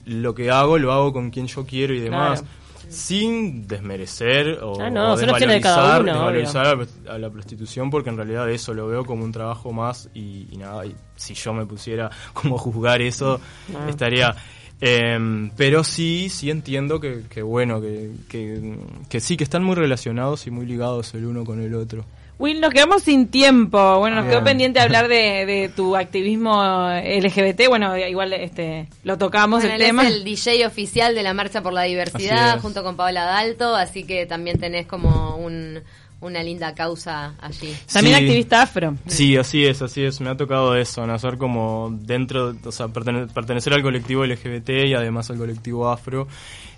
lo 0.04 0.34
que 0.34 0.50
hago, 0.50 0.76
lo 0.76 0.92
hago 0.92 1.10
con 1.14 1.30
quien 1.30 1.46
yo 1.46 1.64
quiero 1.64 1.94
y 1.94 2.00
demás. 2.00 2.42
Claro. 2.42 2.59
Sin 2.90 3.66
desmerecer 3.68 4.58
o, 4.62 4.80
Ah, 4.80 4.90
no, 4.90 5.12
o 5.12 5.16
desvalorizar, 5.16 6.00
uno, 6.02 6.12
desvalorizar 6.12 6.66
a, 7.08 7.18
la, 7.18 7.30
prostitución, 7.30 7.90
porque 7.90 8.10
en 8.10 8.16
realidad 8.16 8.50
eso 8.50 8.74
lo 8.74 8.86
veo 8.88 9.04
como 9.04 9.24
un 9.24 9.32
trabajo 9.32 9.72
más 9.72 10.08
y, 10.12 10.48
y 10.50 10.56
nada, 10.56 10.84
y 10.86 10.94
si 11.16 11.34
yo 11.34 11.52
me 11.54 11.66
pusiera 11.66 12.10
como 12.34 12.56
a 12.56 12.58
juzgar 12.58 13.00
eso, 13.00 13.40
Ah. 13.74 13.86
estaría... 13.88 14.34
em, 14.80 15.50
pero 15.56 15.84
sí, 15.84 16.28
sí 16.30 16.50
entiendo 16.50 17.00
que, 17.00 17.22
que 17.28 17.42
bueno, 17.42 17.80
que, 17.80 18.10
que, 18.28 18.78
que 19.08 19.20
sí, 19.20 19.36
que 19.36 19.44
están 19.44 19.62
muy 19.62 19.76
relacionados 19.76 20.46
y 20.46 20.50
muy 20.50 20.66
ligados 20.66 21.14
el 21.14 21.26
uno 21.26 21.44
con 21.44 21.60
el 21.62 21.74
otro. 21.74 22.04
Will, 22.40 22.60
nos 22.60 22.72
quedamos 22.72 23.02
sin 23.02 23.28
tiempo. 23.28 23.98
Bueno, 23.98 24.16
nos 24.16 24.24
quedó 24.24 24.36
Bien. 24.36 24.44
pendiente 24.44 24.80
hablar 24.80 25.08
de, 25.08 25.44
de 25.46 25.70
tu 25.76 25.94
activismo 25.94 26.62
LGBT. 26.90 27.68
Bueno, 27.68 27.96
igual 27.98 28.32
este 28.32 28.88
lo 29.04 29.18
tocamos 29.18 29.60
Bueno, 29.60 29.74
el 29.76 29.82
él 29.82 29.86
tema. 29.88 30.08
es 30.08 30.14
el 30.14 30.24
DJ 30.24 30.66
oficial 30.66 31.14
de 31.14 31.22
la 31.22 31.34
Marcha 31.34 31.62
por 31.62 31.72
la 31.74 31.82
Diversidad 31.82 32.58
junto 32.60 32.82
con 32.82 32.96
Paola 32.96 33.24
Dalto, 33.24 33.76
así 33.76 34.04
que 34.04 34.24
también 34.26 34.58
tenés 34.58 34.86
como 34.86 35.36
un, 35.36 35.80
una 36.22 36.42
linda 36.42 36.74
causa 36.74 37.34
allí. 37.42 37.76
También 37.92 38.16
Sí. 38.16 38.24
activista 38.24 38.62
afro. 38.62 38.94
Sí, 39.06 39.36
así 39.36 39.66
es, 39.66 39.82
así 39.82 40.02
es. 40.02 40.20
Me 40.22 40.30
ha 40.30 40.36
tocado 40.36 40.74
eso, 40.76 41.06
nacer 41.06 41.36
como 41.36 41.90
dentro, 41.92 42.54
o 42.64 42.72
sea, 42.72 42.86
pertene- 42.88 43.26
pertenecer 43.32 43.74
al 43.74 43.82
colectivo 43.82 44.24
LGBT 44.24 44.86
y 44.86 44.94
además 44.94 45.30
al 45.30 45.36
colectivo 45.36 45.90
afro. 45.90 46.26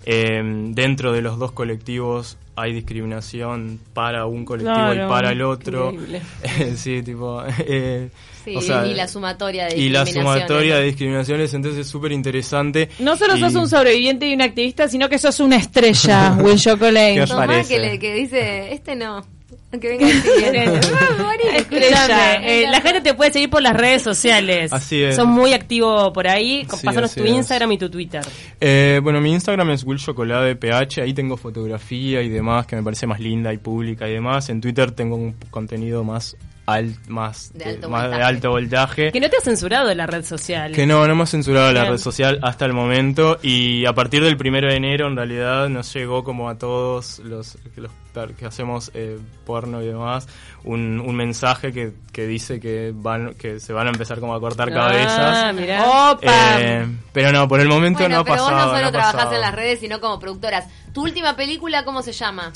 Eh, 0.05 0.41
dentro 0.71 1.13
de 1.13 1.21
los 1.21 1.39
dos 1.39 1.53
colectivos 1.53 2.37
hay 2.55 2.73
discriminación 2.73 3.79
para 3.93 4.25
un 4.25 4.45
colectivo 4.45 4.75
Claro, 4.75 5.05
y 5.05 5.09
para 5.09 5.31
el 5.31 5.41
otro. 5.41 5.93
sí, 6.75 7.01
tipo. 7.03 7.43
eh, 7.59 8.09
Sí, 8.43 8.53
o 8.57 8.61
sea, 8.61 8.85
y 8.85 8.93
la 8.93 9.07
sumatoria 9.07 9.67
de 9.67 9.77
y 9.77 9.87
la 9.87 10.03
discriminaciones. 10.03 10.47
sumatoria 10.49 10.75
de 10.75 10.83
discriminaciones, 10.83 11.53
entonces 11.53 11.79
es 11.85 11.87
súper 11.87 12.11
interesante. 12.11 12.89
No 12.99 13.15
solo 13.15 13.37
Y- 13.37 13.39
sos 13.39 13.55
un 13.55 13.69
sobreviviente 13.69 14.27
y 14.27 14.33
un 14.33 14.41
activista, 14.41 14.89
sino 14.89 15.07
que 15.07 15.17
sos 15.17 15.39
una 15.39 15.55
estrella, 15.55 16.33
Will 16.41 16.59
Chocolate. 16.59 17.13
¿Qué 17.15 17.21
os 17.21 17.29
Tomás 17.29 17.47
parece? 17.47 17.73
que, 17.75 17.79
le, 17.79 17.99
que 17.99 18.13
dice, 18.13 18.73
este 18.73 18.97
no, 18.97 19.25
que 19.79 19.89
venga 19.89 20.07
el 20.07 20.21
siguiente. 20.21 20.79
Ah, 20.93 21.17
morí. 21.17 21.57
Escúchame, 21.57 22.61
eh, 22.63 22.67
la 22.69 22.81
gente 22.81 23.01
te 23.01 23.13
puede 23.13 23.31
seguir 23.31 23.49
por 23.49 23.61
las 23.61 23.75
redes 23.75 24.01
sociales. 24.01 24.71
Así 24.71 25.01
es. 25.01 25.15
Son 25.15 25.29
muy 25.29 25.53
activos 25.53 26.11
por 26.13 26.27
ahí. 26.27 26.65
Sí, 26.69 26.85
Pásanos 26.85 27.11
así 27.11 27.21
tu 27.21 27.25
es. 27.25 27.33
Instagram 27.33 27.71
y 27.71 27.77
tu 27.77 27.89
Twitter. 27.89 28.21
Eh, 28.59 28.99
bueno, 29.01 29.19
mi 29.21 29.31
Instagram 29.31 29.71
es 29.71 29.83
Will 29.83 29.99
Chocolate 29.99 30.55
PH, 30.55 31.01
ahí 31.01 31.13
tengo 31.13 31.37
fotografía 31.37 32.21
y 32.21 32.29
demás 32.29 32.67
que 32.67 32.75
me 32.75 32.83
parece 32.83 33.07
más 33.07 33.19
linda 33.19 33.53
y 33.53 33.57
pública 33.57 34.07
y 34.07 34.13
demás. 34.13 34.49
En 34.49 34.61
Twitter 34.61 34.91
tengo 34.91 35.15
un 35.15 35.33
contenido 35.49 36.03
más 36.03 36.35
al, 36.65 36.95
más 37.07 37.51
De 37.53 37.65
alto 37.65 37.89
más 37.89 38.03
de 38.03 38.07
voltaje. 38.09 38.23
alto 38.29 38.49
voltaje. 38.51 39.11
Que 39.11 39.19
no 39.19 39.29
te 39.29 39.37
ha 39.37 39.41
censurado 39.41 39.93
la 39.93 40.07
red 40.07 40.23
social. 40.23 40.71
Que 40.71 40.85
no, 40.85 41.05
no 41.05 41.11
hemos 41.13 41.29
censurado 41.29 41.71
la 41.73 41.85
red 41.85 41.97
social 41.97 42.39
hasta 42.41 42.65
el 42.65 42.73
momento 42.73 43.37
y 43.41 43.85
a 43.85 43.93
partir 43.93 44.23
del 44.23 44.37
primero 44.37 44.67
de 44.69 44.75
enero 44.75 45.07
en 45.07 45.15
realidad 45.17 45.67
nos 45.69 45.93
llegó 45.93 46.23
como 46.23 46.49
a 46.49 46.57
todos 46.57 47.19
los, 47.19 47.57
los 47.75 47.91
que 48.37 48.45
hacemos 48.45 48.91
eh, 48.93 49.17
porno 49.43 49.81
y 49.81 49.87
demás 49.87 50.27
un, 50.63 50.99
un 51.03 51.15
mensaje 51.15 51.73
que, 51.73 51.93
que 52.11 52.27
dice 52.27 52.59
que 52.59 52.91
van 52.93 53.33
que 53.33 53.59
se 53.59 53.73
van 53.73 53.87
a 53.87 53.89
empezar 53.89 54.19
como 54.19 54.35
a 54.35 54.39
cortar 54.39 54.69
Ah, 54.69 54.73
cabezas. 54.73 55.55
mirá. 55.55 56.11
Opa. 56.11 56.61
Eh, 56.61 56.87
pero 57.11 57.31
no, 57.31 57.47
por 57.47 57.59
el 57.59 57.67
momento 57.67 58.01
Bueno, 58.01 58.17
no 58.17 58.21
ha 58.21 58.23
pero 58.23 58.35
pasado. 58.37 58.51
vos 58.55 58.65
no 58.71 58.77
solo 58.77 58.91
trabajás 58.91 59.13
pasado. 59.15 59.33
en 59.35 59.41
las 59.41 59.55
redes, 59.55 59.79
sino 59.79 59.99
como 59.99 60.19
productoras. 60.19 60.67
¿Tu 60.93 61.01
última 61.01 61.35
película 61.35 61.83
cómo 61.85 62.03
se 62.03 62.11
llama? 62.11 62.53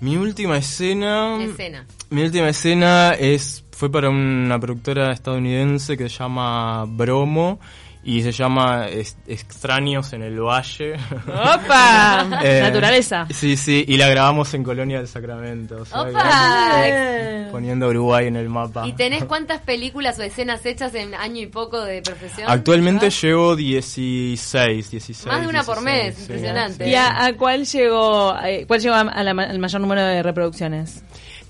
Mi 0.00 0.16
última 0.16 0.58
escena. 0.58 1.42
Escena. 1.42 1.86
Mi 2.10 2.22
última 2.22 2.48
escena 2.48 3.12
es 3.12 3.64
fue 3.72 3.90
para 3.90 4.08
una 4.08 4.58
productora 4.58 5.12
estadounidense 5.12 5.96
que 5.96 6.08
se 6.08 6.18
llama 6.18 6.84
Bromo 6.88 7.60
y 8.08 8.22
se 8.22 8.30
llama 8.30 8.86
Extraños 9.26 10.12
en 10.12 10.22
el 10.22 10.40
Valle. 10.40 10.94
Opa. 11.26 12.24
Eh, 12.42 12.60
Naturaleza. 12.62 13.26
Sí, 13.30 13.56
sí, 13.56 13.84
y 13.86 13.96
la 13.96 14.08
grabamos 14.08 14.52
en 14.54 14.62
Colonia 14.62 14.98
del 14.98 15.08
Sacramento. 15.08 15.78
o 15.82 15.84
sea 15.84 16.02
¡Opa! 16.02 16.82
que- 16.84 17.48
poniendo 17.50 17.88
Uruguay 17.88 18.26
en 18.28 18.36
el 18.36 18.48
mapa. 18.48 18.86
¿Y 18.86 18.92
tenés 18.92 19.24
cuántas 19.24 19.60
películas 19.60 20.18
o 20.18 20.22
escenas 20.22 20.64
hechas 20.66 20.94
en 20.94 21.14
año 21.14 21.40
y 21.42 21.46
poco 21.46 21.80
de 21.84 22.02
profesión? 22.02 22.48
Actualmente 22.50 23.06
¿Llevas? 23.10 23.22
llevo 23.22 23.56
16, 23.56 24.90
16. 24.90 25.26
Más 25.26 25.40
de 25.40 25.48
una 25.48 25.62
por 25.64 25.78
16, 25.82 25.84
mes, 25.84 26.14
sí, 26.14 26.20
impresionante. 26.22 26.84
sí. 26.84 26.90
¿Y 26.90 26.94
a, 26.94 27.24
a 27.26 27.32
cuál 27.34 27.64
llegó 27.66 28.36
eh, 28.44 28.64
cuál 28.66 28.80
llegó 28.80 28.94
a- 28.94 29.00
a 29.00 29.22
la 29.24 29.34
ma- 29.34 29.44
al 29.44 29.58
mayor 29.58 29.80
número 29.80 30.02
de 30.04 30.22
reproducciones? 30.22 31.02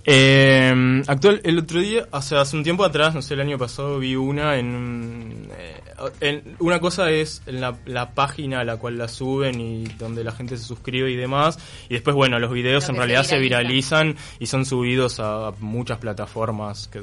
Eh, 0.05 1.03
actual, 1.09 1.40
el 1.42 1.59
otro 1.59 1.81
día, 1.81 2.07
o 2.12 2.23
sea, 2.23 2.42
hace 2.42 2.57
un 2.57 2.62
tiempo 2.62 2.85
atrás, 2.85 3.14
no 3.14 3.23
sé, 3.23 3.35
el 3.35 3.40
año 3.40 3.59
pasado 3.59 3.99
vi 3.99 4.14
una 4.14 4.57
en 4.57 4.66
un, 4.75 5.49
eh, 5.59 5.75
en- 6.20 6.56
una 6.59 6.78
cosa 6.80 7.11
es 7.11 7.42
la, 7.46 7.76
la 7.87 8.11
página 8.11 8.61
a 8.61 8.64
la 8.64 8.76
cual 8.76 8.98
la 8.98 9.09
suben 9.09 9.61
y 9.61 9.85
donde 9.98 10.24
la 10.24 10.32
gente 10.32 10.56
se 10.56 10.64
suscribe 10.64 11.11
y 11.11 11.16
demás. 11.16 11.59
Y 11.88 11.94
después, 11.94 12.14
bueno, 12.16 12.38
los 12.38 12.52
videos 12.52 12.85
Lo 12.88 12.90
en 12.94 12.96
realidad 12.98 13.22
se 13.22 13.30
se 13.30 13.38
viraliza. 13.38 14.02
viralizan 14.02 14.16
y 14.38 14.46
son 14.46 14.64
subidos 14.66 15.20
a 15.20 15.52
muchas 15.61 15.98
plataformas 15.98 16.88
que, 16.88 17.02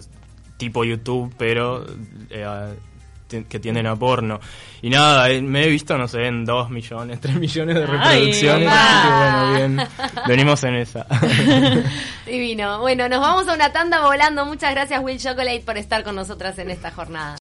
tipo 0.57 0.83
YouTube, 0.83 1.33
pero 1.37 1.85
eh, 2.29 2.73
que 3.49 3.59
tienden 3.59 3.87
a 3.87 3.95
porno. 3.95 4.39
Y 4.83 4.91
nada, 4.91 5.27
eh, 5.31 5.41
me 5.41 5.63
he 5.63 5.67
visto, 5.67 5.97
no 5.97 6.07
sé, 6.07 6.27
en 6.27 6.45
2 6.45 6.69
millones, 6.69 7.19
3 7.21 7.35
millones 7.35 7.75
de 7.75 7.85
reproducciones. 7.87 8.69
así 8.71 9.07
que 9.07 9.13
bueno, 9.15 9.53
bien. 9.55 9.87
Venimos 10.27 10.63
en 10.65 10.75
esa. 10.75 11.07
Divino. 12.27 12.79
Bueno, 12.79 13.09
nos 13.09 13.19
vamos 13.21 13.47
a 13.47 13.53
una 13.55 13.71
tanda 13.71 14.01
volando. 14.05 14.45
Muchas 14.45 14.71
gracias, 14.71 15.01
Will 15.03 15.17
Chocolate, 15.19 15.61
por 15.65 15.77
estar 15.77 16.03
con 16.03 16.15
nosotras 16.15 16.57
en 16.59 16.69
esta 16.69 16.91
jornada. 16.91 17.31